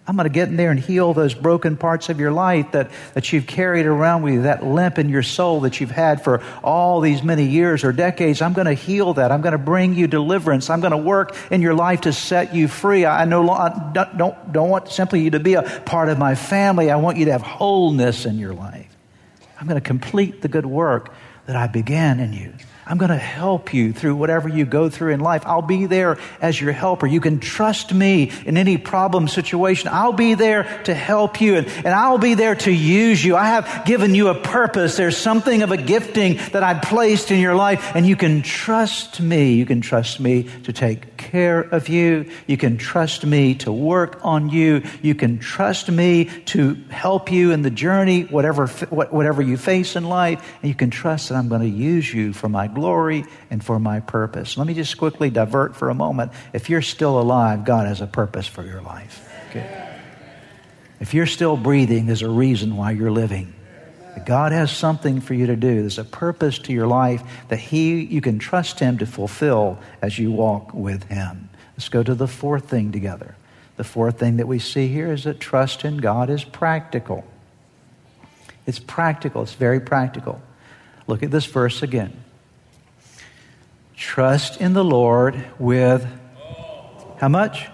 I'm 0.06 0.16
going 0.16 0.24
to 0.24 0.32
get 0.32 0.48
in 0.48 0.56
there 0.56 0.72
and 0.72 0.80
heal 0.80 1.14
those 1.14 1.34
broken 1.34 1.76
parts 1.76 2.08
of 2.08 2.18
your 2.18 2.32
life 2.32 2.72
that, 2.72 2.90
that 3.14 3.32
you've 3.32 3.46
carried 3.46 3.86
around 3.86 4.22
with 4.22 4.34
you, 4.34 4.42
that 4.42 4.64
limp 4.64 4.98
in 4.98 5.08
your 5.08 5.22
soul 5.22 5.60
that 5.60 5.80
you've 5.80 5.92
had 5.92 6.24
for 6.24 6.42
all 6.64 7.00
these 7.00 7.22
many 7.22 7.46
years 7.46 7.84
or 7.84 7.92
decades. 7.92 8.42
I'm 8.42 8.52
going 8.52 8.66
to 8.66 8.74
heal 8.74 9.14
that. 9.14 9.30
I'm 9.30 9.40
going 9.40 9.52
to 9.52 9.58
bring 9.58 9.94
you 9.94 10.08
deliverance. 10.08 10.68
I'm 10.68 10.80
going 10.80 10.90
to 10.90 10.96
work 10.96 11.36
in 11.52 11.62
your 11.62 11.74
life 11.74 12.00
to 12.02 12.12
set 12.12 12.54
you 12.54 12.66
free. 12.66 13.06
I 13.06 13.24
no 13.24 13.48
I 13.50 13.92
don't, 13.92 14.52
don't 14.52 14.68
want 14.68 14.88
simply 14.88 15.20
you 15.20 15.30
to 15.30 15.40
be 15.40 15.54
a 15.54 15.62
part 15.62 16.08
of 16.08 16.18
my 16.18 16.34
family. 16.34 16.90
I 16.90 16.96
want 16.96 17.18
you 17.18 17.26
to 17.26 17.32
have 17.32 17.42
wholeness 17.42 18.26
in 18.26 18.38
your 18.38 18.54
life. 18.54 18.89
I'm 19.60 19.66
going 19.66 19.80
to 19.80 19.86
complete 19.86 20.40
the 20.40 20.48
good 20.48 20.64
work 20.66 21.12
that 21.46 21.54
I 21.54 21.66
began 21.66 22.18
in 22.18 22.32
you. 22.32 22.54
I'm 22.90 22.98
going 22.98 23.10
to 23.10 23.16
help 23.16 23.72
you 23.72 23.92
through 23.92 24.16
whatever 24.16 24.48
you 24.48 24.64
go 24.64 24.90
through 24.90 25.12
in 25.12 25.20
life. 25.20 25.44
I'll 25.46 25.62
be 25.62 25.86
there 25.86 26.18
as 26.40 26.60
your 26.60 26.72
helper. 26.72 27.06
You 27.06 27.20
can 27.20 27.38
trust 27.38 27.94
me 27.94 28.32
in 28.44 28.56
any 28.56 28.78
problem 28.78 29.28
situation. 29.28 29.90
I'll 29.92 30.12
be 30.12 30.34
there 30.34 30.64
to 30.86 30.92
help 30.92 31.40
you 31.40 31.54
and, 31.54 31.68
and 31.68 31.86
I'll 31.86 32.18
be 32.18 32.34
there 32.34 32.56
to 32.56 32.72
use 32.72 33.24
you. 33.24 33.36
I 33.36 33.46
have 33.46 33.84
given 33.86 34.16
you 34.16 34.26
a 34.26 34.34
purpose. 34.34 34.96
There's 34.96 35.16
something 35.16 35.62
of 35.62 35.70
a 35.70 35.76
gifting 35.76 36.38
that 36.50 36.64
I've 36.64 36.82
placed 36.82 37.30
in 37.30 37.38
your 37.38 37.54
life 37.54 37.94
and 37.94 38.04
you 38.04 38.16
can 38.16 38.42
trust 38.42 39.20
me. 39.20 39.52
You 39.52 39.66
can 39.66 39.82
trust 39.82 40.18
me 40.18 40.48
to 40.64 40.72
take 40.72 41.16
care 41.16 41.60
of 41.60 41.88
you. 41.88 42.28
You 42.48 42.56
can 42.56 42.76
trust 42.76 43.24
me 43.24 43.54
to 43.56 43.70
work 43.70 44.18
on 44.24 44.48
you. 44.48 44.82
You 45.00 45.14
can 45.14 45.38
trust 45.38 45.88
me 45.88 46.24
to 46.46 46.74
help 46.90 47.30
you 47.30 47.52
in 47.52 47.62
the 47.62 47.70
journey, 47.70 48.22
whatever, 48.22 48.66
whatever 48.66 49.42
you 49.42 49.56
face 49.56 49.94
in 49.94 50.02
life. 50.02 50.44
And 50.60 50.68
you 50.68 50.74
can 50.74 50.90
trust 50.90 51.28
that 51.28 51.36
I'm 51.36 51.48
going 51.48 51.60
to 51.60 51.68
use 51.68 52.12
you 52.12 52.32
for 52.32 52.48
my 52.48 52.66
glory 52.66 52.79
and 53.50 53.64
for 53.64 53.78
my 53.78 54.00
purpose. 54.00 54.56
Let 54.56 54.66
me 54.66 54.74
just 54.74 54.96
quickly 54.98 55.30
divert 55.30 55.76
for 55.76 55.90
a 55.90 55.94
moment. 55.94 56.32
If 56.52 56.70
you're 56.70 56.82
still 56.82 57.20
alive, 57.20 57.64
God 57.64 57.86
has 57.86 58.00
a 58.00 58.06
purpose 58.06 58.46
for 58.46 58.64
your 58.64 58.82
life. 58.82 59.28
Okay? 59.50 59.98
If 61.00 61.14
you're 61.14 61.26
still 61.26 61.56
breathing, 61.56 62.06
there's 62.06 62.22
a 62.22 62.28
reason 62.28 62.76
why 62.76 62.92
you're 62.92 63.10
living. 63.10 63.54
God 64.26 64.52
has 64.52 64.70
something 64.70 65.20
for 65.20 65.34
you 65.34 65.46
to 65.46 65.56
do. 65.56 65.80
There's 65.80 65.98
a 65.98 66.04
purpose 66.04 66.58
to 66.60 66.72
your 66.72 66.86
life 66.86 67.22
that 67.48 67.58
He 67.58 68.02
you 68.02 68.20
can 68.20 68.38
trust 68.38 68.78
Him 68.78 68.98
to 68.98 69.06
fulfill 69.06 69.78
as 70.02 70.18
you 70.18 70.30
walk 70.30 70.74
with 70.74 71.04
Him. 71.04 71.48
Let's 71.76 71.88
go 71.88 72.02
to 72.02 72.14
the 72.14 72.28
fourth 72.28 72.68
thing 72.68 72.92
together. 72.92 73.34
The 73.76 73.84
fourth 73.84 74.18
thing 74.18 74.36
that 74.36 74.46
we 74.46 74.58
see 74.58 74.88
here 74.88 75.12
is 75.12 75.24
that 75.24 75.40
trust 75.40 75.84
in 75.84 75.98
God 75.98 76.28
is 76.28 76.44
practical. 76.44 77.24
It's 78.66 78.78
practical, 78.78 79.42
it's 79.42 79.54
very 79.54 79.80
practical. 79.80 80.42
Look 81.06 81.22
at 81.22 81.30
this 81.30 81.46
verse 81.46 81.82
again. 81.82 82.12
Trust 84.00 84.62
in 84.62 84.72
the 84.72 84.82
Lord 84.82 85.44
with 85.58 86.06
how 87.18 87.28
much? 87.28 87.68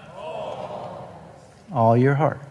All 1.71 1.95
your 1.95 2.15
heart. 2.15 2.41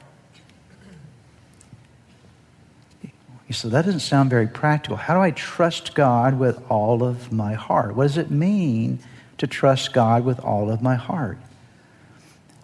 Said, 3.50 3.70
that 3.72 3.84
doesn't 3.84 4.00
sound 4.00 4.30
very 4.30 4.48
practical. 4.48 4.96
How 4.96 5.14
do 5.14 5.20
I 5.20 5.30
trust 5.30 5.94
God 5.94 6.38
with 6.38 6.58
all 6.70 7.04
of 7.04 7.30
my 7.30 7.52
heart? 7.52 7.94
What 7.94 8.04
does 8.04 8.16
it 8.16 8.30
mean 8.30 8.98
to 9.38 9.46
trust 9.46 9.92
God 9.92 10.24
with 10.24 10.40
all 10.40 10.70
of 10.70 10.82
my 10.82 10.94
heart? 10.94 11.38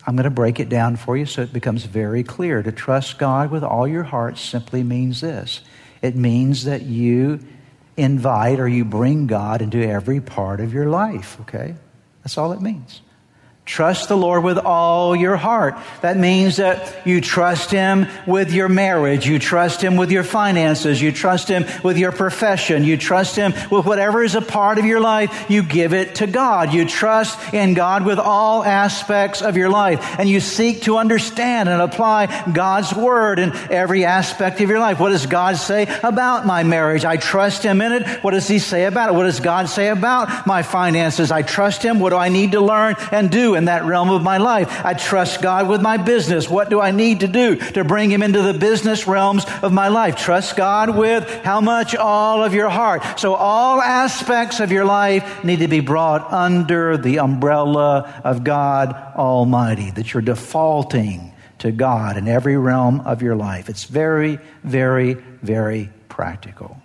I'm 0.07 0.16
going 0.16 0.25
to 0.25 0.31
break 0.31 0.61
it 0.61 0.68
down 0.68 0.96
for 0.96 1.16
you 1.16 1.27
so 1.27 1.42
it 1.42 1.53
becomes 1.53 1.85
very 1.85 2.22
clear. 2.25 2.62
To 2.62 2.72
trust 2.72 3.18
God 3.18 3.51
with 3.51 3.62
all 3.62 3.87
your 3.87 4.03
heart 4.03 4.38
simply 4.38 4.83
means 4.83 5.20
this 5.20 5.61
it 6.01 6.16
means 6.16 6.64
that 6.64 6.83
you 6.83 7.40
invite 7.96 8.59
or 8.59 8.68
you 8.68 8.85
bring 8.85 9.26
God 9.26 9.62
into 9.62 9.78
every 9.87 10.20
part 10.20 10.61
of 10.61 10.72
your 10.72 10.87
life, 10.87 11.38
okay? 11.42 11.74
That's 12.22 12.38
all 12.38 12.52
it 12.52 12.61
means. 12.61 13.02
Trust 13.64 14.09
the 14.09 14.16
Lord 14.16 14.42
with 14.42 14.59
all 14.59 15.14
your 15.14 15.37
heart. 15.37 15.77
That 16.01 16.16
means 16.16 16.57
that 16.57 17.07
you 17.07 17.20
trust 17.20 17.70
Him 17.70 18.09
with 18.27 18.53
your 18.53 18.68
marriage. 18.68 19.25
You 19.25 19.38
trust 19.38 19.81
Him 19.81 19.96
with 19.96 20.11
your 20.11 20.25
finances. 20.25 21.01
You 21.01 21.12
trust 21.12 21.46
Him 21.46 21.64
with 21.85 21.96
your 21.96 22.11
profession. 22.11 22.83
You 22.83 22.96
trust 22.96 23.37
Him 23.37 23.53
with 23.70 23.87
whatever 23.87 24.25
is 24.25 24.35
a 24.35 24.42
part 24.42 24.79
of 24.79 24.85
your 24.85 25.01
life. 25.01 25.48
You 25.48 25.62
give 25.62 25.94
it 25.94 26.16
to 26.16 26.27
God. 26.27 26.75
You 26.75 26.85
trust 26.87 27.55
in 27.55 27.75
God 27.75 28.05
with 28.05 28.18
all 28.18 28.64
aspects 28.64 29.42
of 29.42 29.57
your 29.57 29.70
life. 29.70 30.18
And 30.18 30.29
you 30.29 30.40
seek 30.40 30.83
to 30.83 30.96
understand 30.96 31.68
and 31.68 31.81
apply 31.81 32.51
God's 32.53 32.92
Word 32.92 33.38
in 33.38 33.53
every 33.70 34.05
aspect 34.05 34.61
of 34.61 34.70
your 34.70 34.81
life. 34.81 34.98
What 34.98 35.11
does 35.11 35.27
God 35.27 35.57
say 35.57 35.87
about 36.03 36.46
my 36.46 36.64
marriage? 36.64 37.05
I 37.05 37.16
trust 37.16 37.62
Him 37.62 37.81
in 37.81 37.92
it. 37.92 38.25
What 38.25 38.33
does 38.33 38.48
He 38.48 38.59
say 38.59 38.87
about 38.87 39.11
it? 39.11 39.14
What 39.14 39.25
does 39.25 39.38
God 39.38 39.68
say 39.68 39.88
about 39.88 40.48
my 40.48 40.64
finances? 40.64 41.31
I 41.31 41.42
trust 41.42 41.85
Him. 41.85 42.01
What 42.01 42.11
do 42.11 42.16
I 42.16 42.29
need 42.29 42.53
to 42.53 42.61
learn 42.61 42.96
and 43.12 43.31
do? 43.31 43.53
In 43.62 43.66
that 43.66 43.85
realm 43.85 44.11
of 44.11 44.25
my 44.25 44.38
life. 44.38 44.85
I 44.85 44.94
trust 44.94 45.40
God 45.40 45.68
with 45.68 45.81
my 45.81 45.96
business. 45.96 46.51
What 46.51 46.68
do 46.68 46.81
I 46.81 46.90
need 46.90 47.20
to 47.20 47.29
do 47.29 47.55
to 47.55 47.85
bring 47.85 48.11
Him 48.11 48.20
into 48.20 48.42
the 48.42 48.55
business 48.55 49.07
realms 49.07 49.44
of 49.62 49.72
my 49.72 49.87
life? 49.87 50.16
Trust 50.16 50.57
God 50.57 50.96
with 50.96 51.29
how 51.44 51.61
much? 51.61 51.94
All 51.94 52.42
of 52.42 52.55
your 52.55 52.68
heart. 52.68 53.20
So 53.20 53.35
all 53.35 53.81
aspects 53.81 54.59
of 54.59 54.72
your 54.72 54.85
life 54.85 55.44
need 55.44 55.61
to 55.61 55.68
be 55.68 55.79
brought 55.79 56.33
under 56.33 56.96
the 56.96 57.20
umbrella 57.20 58.20
of 58.25 58.42
God 58.42 58.94
Almighty, 59.14 59.92
that 59.92 60.12
you're 60.12 60.22
defaulting 60.22 61.33
to 61.59 61.70
God 61.70 62.16
in 62.16 62.27
every 62.27 62.57
realm 62.57 63.01
of 63.03 63.22
your 63.22 63.37
life. 63.37 63.68
It's 63.68 63.85
very, 63.85 64.40
very, 64.64 65.14
very 65.14 65.90
practical. 66.09 66.83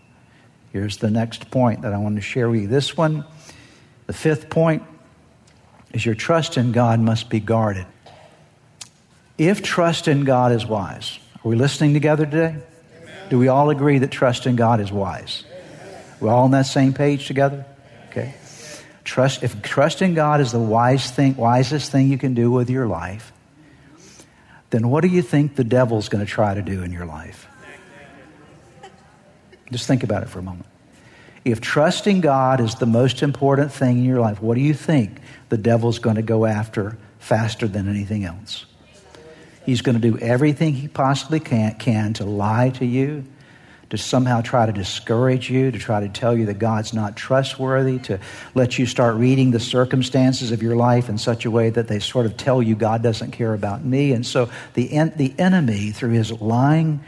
Here's 0.71 0.97
the 0.97 1.09
next 1.09 1.49
point 1.49 1.81
that 1.81 1.93
I 1.93 1.97
want 1.97 2.17
to 2.17 2.21
share 2.21 2.47
with 2.47 2.61
you. 2.61 2.67
This 2.67 2.95
one, 2.95 3.25
the 4.05 4.13
fifth 4.13 4.51
point, 4.51 4.83
is 5.97 6.05
your 6.05 6.13
trust 6.13 6.57
in 6.57 6.71
God 6.71 6.99
must 6.99 7.27
be 7.27 7.39
guarded. 7.39 7.87
If 9.39 9.63
trust 9.63 10.07
in 10.07 10.25
God 10.25 10.51
is 10.51 10.63
wise, 10.63 11.17
are 11.43 11.49
we 11.49 11.55
listening 11.55 11.95
together 11.95 12.23
today? 12.23 12.55
Amen. 13.01 13.29
Do 13.31 13.39
we 13.39 13.47
all 13.47 13.71
agree 13.71 13.97
that 13.97 14.11
trust 14.11 14.45
in 14.45 14.55
God 14.55 14.79
is 14.79 14.91
wise? 14.91 15.43
We're 16.19 16.29
all 16.29 16.43
on 16.43 16.51
that 16.51 16.67
same 16.67 16.93
page 16.93 17.25
together? 17.25 17.65
Okay. 18.09 18.35
Trust 19.05 19.41
if 19.41 19.59
trust 19.63 20.03
in 20.03 20.13
God 20.13 20.39
is 20.39 20.51
the 20.51 20.59
wise 20.59 21.09
thing, 21.09 21.35
wisest 21.35 21.91
thing 21.91 22.09
you 22.09 22.19
can 22.19 22.35
do 22.35 22.51
with 22.51 22.69
your 22.69 22.85
life, 22.85 23.33
then 24.69 24.89
what 24.89 25.01
do 25.01 25.07
you 25.07 25.23
think 25.23 25.55
the 25.55 25.63
devil's 25.63 26.09
going 26.09 26.23
to 26.23 26.31
try 26.31 26.53
to 26.53 26.61
do 26.61 26.83
in 26.83 26.91
your 26.91 27.07
life? 27.07 27.47
Just 29.71 29.87
think 29.87 30.03
about 30.03 30.21
it 30.21 30.29
for 30.29 30.37
a 30.37 30.43
moment. 30.43 30.67
If 31.47 31.61
trusting 31.61 32.19
God 32.19 32.59
is 32.59 32.75
the 32.75 32.85
most 32.85 33.23
important 33.23 33.71
thing 33.71 33.99
in 33.99 34.03
your 34.03 34.19
life, 34.19 34.41
what 34.41 34.55
do 34.55 34.61
you 34.61 34.73
think 34.73 35.21
the 35.47 35.57
devil's 35.57 35.97
going 35.97 36.17
to 36.17 36.21
go 36.21 36.45
after 36.45 36.97
faster 37.19 37.69
than 37.69 37.87
anything 37.87 38.25
else? 38.25 38.65
He's 39.65 39.81
going 39.81 39.99
to 39.99 40.11
do 40.11 40.17
everything 40.17 40.73
he 40.73 40.89
possibly 40.89 41.39
can, 41.39 41.75
can 41.75 42.11
to 42.15 42.25
lie 42.25 42.71
to 42.71 42.85
you, 42.85 43.23
to 43.91 43.97
somehow 43.97 44.41
try 44.41 44.65
to 44.65 44.73
discourage 44.73 45.49
you, 45.49 45.71
to 45.71 45.79
try 45.79 46.01
to 46.01 46.09
tell 46.09 46.37
you 46.37 46.47
that 46.47 46.59
God's 46.59 46.93
not 46.93 47.15
trustworthy, 47.15 47.99
to 47.99 48.19
let 48.53 48.77
you 48.77 48.85
start 48.85 49.15
reading 49.15 49.51
the 49.51 49.59
circumstances 49.61 50.51
of 50.51 50.61
your 50.61 50.75
life 50.75 51.07
in 51.07 51.17
such 51.17 51.45
a 51.45 51.51
way 51.51 51.69
that 51.69 51.87
they 51.87 51.99
sort 51.99 52.25
of 52.25 52.35
tell 52.35 52.61
you 52.61 52.75
God 52.75 53.01
doesn't 53.01 53.31
care 53.31 53.53
about 53.53 53.85
me. 53.85 54.11
And 54.11 54.25
so 54.25 54.49
the, 54.73 54.91
en- 54.91 55.13
the 55.15 55.33
enemy, 55.39 55.91
through 55.91 56.11
his 56.11 56.29
lying 56.41 56.99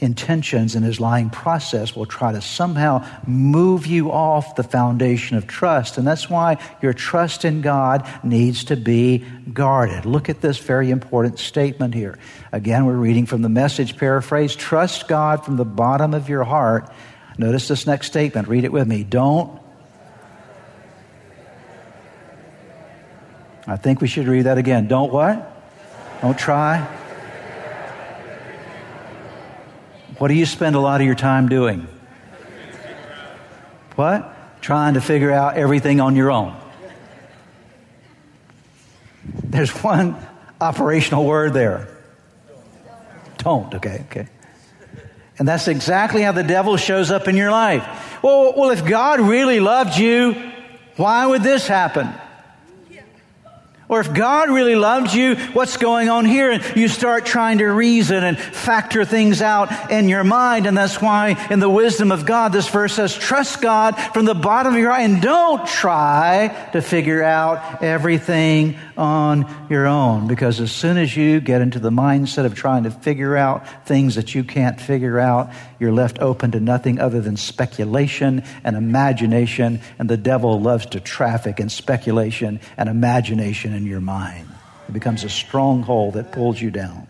intentions 0.00 0.74
and 0.74 0.84
his 0.84 1.00
lying 1.00 1.30
process 1.30 1.94
will 1.94 2.06
try 2.06 2.32
to 2.32 2.40
somehow 2.40 3.06
move 3.26 3.86
you 3.86 4.10
off 4.10 4.56
the 4.56 4.62
foundation 4.62 5.36
of 5.36 5.46
trust. 5.46 5.98
And 5.98 6.06
that's 6.06 6.28
why 6.28 6.58
your 6.82 6.92
trust 6.92 7.44
in 7.44 7.60
God 7.60 8.08
needs 8.24 8.64
to 8.64 8.76
be 8.76 9.24
guarded. 9.52 10.04
Look 10.04 10.28
at 10.28 10.40
this 10.40 10.58
very 10.58 10.90
important 10.90 11.38
statement 11.38 11.94
here. 11.94 12.18
Again, 12.52 12.86
we're 12.86 12.94
reading 12.94 13.26
from 13.26 13.42
the 13.42 13.48
message 13.48 13.96
paraphrase 13.96 14.56
Trust 14.56 15.08
God 15.08 15.44
from 15.44 15.56
the 15.56 15.64
bottom 15.64 16.12
of 16.12 16.28
your 16.28 16.44
heart. 16.44 16.90
Notice 17.38 17.68
this 17.68 17.86
next 17.86 18.08
statement. 18.08 18.48
Read 18.48 18.64
it 18.64 18.72
with 18.72 18.86
me. 18.86 19.04
Don't. 19.04 19.60
I 23.66 23.76
think 23.76 24.00
we 24.00 24.08
should 24.08 24.26
read 24.26 24.42
that 24.42 24.58
again. 24.58 24.88
Don't 24.88 25.12
what? 25.12 25.50
Don't 26.20 26.38
try 26.38 26.86
What 30.18 30.28
do 30.28 30.34
you 30.34 30.46
spend 30.46 30.76
a 30.76 30.80
lot 30.80 31.00
of 31.00 31.06
your 31.06 31.16
time 31.16 31.48
doing? 31.48 31.88
What? 33.96 34.60
Trying 34.60 34.94
to 34.94 35.00
figure 35.00 35.32
out 35.32 35.56
everything 35.56 36.00
on 36.00 36.16
your 36.16 36.30
own. 36.30 36.56
There's 39.42 39.70
one 39.70 40.16
operational 40.60 41.24
word 41.24 41.52
there. 41.52 41.88
Don't, 43.38 43.74
okay, 43.74 44.04
okay. 44.10 44.28
And 45.38 45.48
that's 45.48 45.68
exactly 45.68 46.22
how 46.22 46.32
the 46.32 46.42
devil 46.42 46.76
shows 46.76 47.10
up 47.10 47.26
in 47.26 47.36
your 47.36 47.50
life. 47.50 48.22
Well, 48.22 48.54
well, 48.56 48.70
if 48.70 48.84
God 48.84 49.20
really 49.20 49.60
loved 49.60 49.98
you, 49.98 50.34
why 50.96 51.26
would 51.26 51.42
this 51.42 51.66
happen? 51.66 52.08
Or 53.94 54.00
if 54.00 54.12
God 54.12 54.50
really 54.50 54.74
loves 54.74 55.14
you, 55.14 55.36
what's 55.52 55.76
going 55.76 56.08
on 56.08 56.24
here? 56.24 56.50
And 56.50 56.64
you 56.74 56.88
start 56.88 57.24
trying 57.24 57.58
to 57.58 57.66
reason 57.66 58.24
and 58.24 58.36
factor 58.36 59.04
things 59.04 59.40
out 59.40 59.88
in 59.88 60.08
your 60.08 60.24
mind. 60.24 60.66
And 60.66 60.76
that's 60.76 61.00
why 61.00 61.46
in 61.48 61.60
the 61.60 61.70
wisdom 61.70 62.10
of 62.10 62.26
God, 62.26 62.52
this 62.52 62.68
verse 62.68 62.94
says, 62.94 63.14
trust 63.16 63.62
God 63.62 63.92
from 64.12 64.24
the 64.24 64.34
bottom 64.34 64.74
of 64.74 64.80
your 64.80 64.90
heart 64.90 65.02
and 65.02 65.22
don't 65.22 65.64
try 65.68 66.68
to 66.72 66.82
figure 66.82 67.22
out 67.22 67.84
everything 67.84 68.76
on 68.96 69.46
your 69.70 69.86
own. 69.86 70.26
Because 70.26 70.58
as 70.58 70.72
soon 70.72 70.96
as 70.96 71.16
you 71.16 71.38
get 71.38 71.60
into 71.60 71.78
the 71.78 71.90
mindset 71.90 72.46
of 72.46 72.56
trying 72.56 72.82
to 72.82 72.90
figure 72.90 73.36
out 73.36 73.86
things 73.86 74.16
that 74.16 74.34
you 74.34 74.42
can't 74.42 74.80
figure 74.80 75.20
out, 75.20 75.52
you're 75.78 75.92
left 75.92 76.18
open 76.18 76.50
to 76.50 76.58
nothing 76.58 76.98
other 76.98 77.20
than 77.20 77.36
speculation 77.36 78.42
and 78.64 78.76
imagination. 78.76 79.80
And 80.00 80.10
the 80.10 80.16
devil 80.16 80.60
loves 80.60 80.86
to 80.86 80.98
traffic 81.00 81.60
in 81.60 81.68
speculation 81.68 82.58
and 82.76 82.88
imagination 82.88 83.83
in 83.84 83.90
your 83.90 84.00
mind. 84.00 84.48
It 84.88 84.92
becomes 84.92 85.24
a 85.24 85.28
stronghold 85.28 86.14
that 86.14 86.32
pulls 86.32 86.60
you 86.60 86.70
down. 86.70 87.06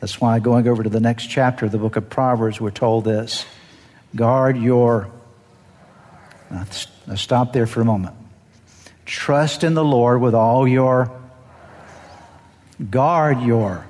That's 0.00 0.20
why 0.20 0.38
going 0.38 0.68
over 0.68 0.82
to 0.82 0.88
the 0.88 1.00
next 1.00 1.26
chapter 1.26 1.66
of 1.66 1.72
the 1.72 1.78
book 1.78 1.96
of 1.96 2.08
Proverbs, 2.08 2.60
we're 2.60 2.70
told 2.70 3.04
this 3.04 3.44
guard 4.14 4.56
your. 4.56 5.10
Now, 6.50 6.64
stop 7.16 7.52
there 7.52 7.66
for 7.66 7.80
a 7.80 7.84
moment. 7.84 8.14
Trust 9.04 9.64
in 9.64 9.74
the 9.74 9.84
Lord 9.84 10.20
with 10.20 10.34
all 10.34 10.66
your. 10.68 11.10
Guard 12.90 13.40
your. 13.42 13.86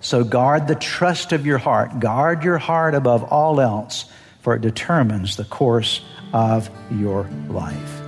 So 0.00 0.24
guard 0.24 0.68
the 0.68 0.74
trust 0.74 1.32
of 1.32 1.44
your 1.44 1.58
heart. 1.58 2.00
Guard 2.00 2.44
your 2.44 2.58
heart 2.58 2.94
above 2.94 3.24
all 3.24 3.60
else, 3.60 4.06
for 4.40 4.54
it 4.54 4.62
determines 4.62 5.36
the 5.36 5.44
course 5.44 6.00
of 6.32 6.70
your 6.90 7.28
life. 7.48 8.07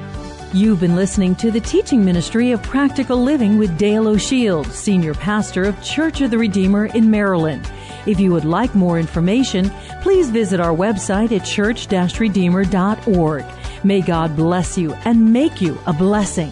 You've 0.53 0.81
been 0.81 0.97
listening 0.97 1.35
to 1.35 1.49
the 1.49 1.61
teaching 1.61 2.03
ministry 2.03 2.51
of 2.51 2.61
practical 2.61 3.15
living 3.15 3.57
with 3.57 3.77
Dale 3.77 4.09
O'Shield, 4.09 4.69
senior 4.69 5.13
pastor 5.13 5.63
of 5.63 5.81
Church 5.81 6.19
of 6.19 6.29
the 6.29 6.37
Redeemer 6.37 6.87
in 6.87 7.09
Maryland. 7.09 7.71
If 8.05 8.19
you 8.19 8.33
would 8.33 8.43
like 8.43 8.75
more 8.75 8.99
information, 8.99 9.69
please 10.01 10.29
visit 10.29 10.59
our 10.59 10.75
website 10.75 11.31
at 11.31 11.45
church-redeemer.org. 11.45 13.45
May 13.85 14.01
God 14.01 14.35
bless 14.35 14.77
you 14.77 14.93
and 15.05 15.31
make 15.31 15.61
you 15.61 15.79
a 15.85 15.93
blessing. 15.93 16.51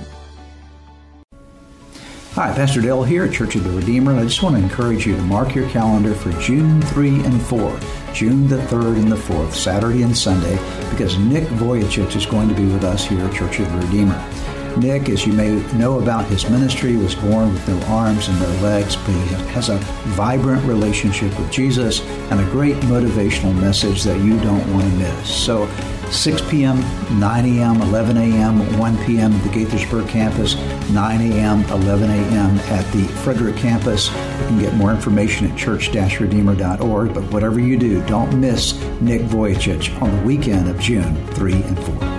Hi, 2.36 2.54
Pastor 2.54 2.80
Dale 2.80 3.04
here 3.04 3.26
at 3.26 3.34
Church 3.34 3.58
of 3.58 3.66
the 3.66 3.72
Redeemer. 3.72 4.16
I 4.16 4.24
just 4.24 4.42
want 4.42 4.56
to 4.56 4.62
encourage 4.62 5.06
you 5.06 5.18
to 5.18 5.22
mark 5.24 5.56
your 5.56 5.70
calendar 5.72 6.14
for 6.14 6.32
June 6.40 6.82
3 6.84 7.26
and 7.26 7.42
4, 7.42 7.78
June 8.14 8.48
the 8.48 8.58
3rd 8.58 8.98
and 8.98 9.12
the 9.12 9.16
4th, 9.16 9.54
Saturday 9.54 10.04
and 10.04 10.18
Sunday, 10.18 10.56
because 10.90 11.18
Nick 11.18 11.44
Vujicic 11.46 12.16
is 12.16 12.26
going 12.26 12.50
to 12.50 12.56
be 12.56 12.66
with 12.66 12.84
us 12.84 13.06
here 13.06 13.26
at 13.26 13.34
Church 13.34 13.60
of 13.60 13.72
the 13.72 13.78
Redeemer. 13.80 14.22
Nick, 14.78 15.10
as 15.10 15.26
you 15.26 15.34
may 15.34 15.62
know 15.74 16.00
about 16.00 16.26
his 16.26 16.50
ministry, 16.50 16.96
was 16.96 17.16
born 17.16 17.52
with 17.52 17.68
no 17.68 17.80
arms 17.88 18.28
and 18.28 18.40
no 18.40 18.50
legs, 18.62 18.96
but 18.96 19.12
he 19.12 19.36
has 19.54 19.70
a 19.70 19.78
vibrant 20.16 20.64
relationship 20.66 21.38
with 21.40 21.52
Jesus 21.52 22.02
and 22.32 22.40
a 22.40 22.52
great 22.52 22.76
motivational 22.84 23.54
message 23.60 24.04
that 24.04 24.20
you 24.22 24.40
don't 24.42 24.74
want 24.74 24.86
to 24.86 24.98
miss. 24.98 25.30
So 25.30 25.66
6 26.12 26.42
p.m., 26.50 26.80
9 27.20 27.46
a.m., 27.46 27.82
11 27.82 28.18
a.m., 28.18 28.78
1 28.78 29.06
p.m. 29.06 29.34
at 29.34 29.44
the 29.44 29.50
Gaithersburg 29.50 30.08
campus, 30.10 30.56
9 30.90 31.32
a.m., 31.32 31.64
11 31.66 32.10
a.m. 32.10 32.58
at 32.60 32.92
the 32.92 33.04
Frederick 33.24 33.56
campus. 33.56 34.10
You 34.10 34.48
can 34.48 34.60
get 34.60 34.74
more 34.76 34.92
information 34.92 35.50
at 35.50 35.58
church-redeemer.org. 35.58 37.14
But 37.14 37.24
whatever 37.32 37.60
you 37.60 37.78
do, 37.78 38.06
don't 38.06 38.40
miss 38.40 38.80
Nick 39.02 39.22
Vujicic 39.22 40.02
on 40.02 40.16
the 40.16 40.24
weekend 40.24 40.68
of 40.70 40.80
June 40.80 41.26
3 41.28 41.54
and 41.54 41.80
4. 41.80 42.19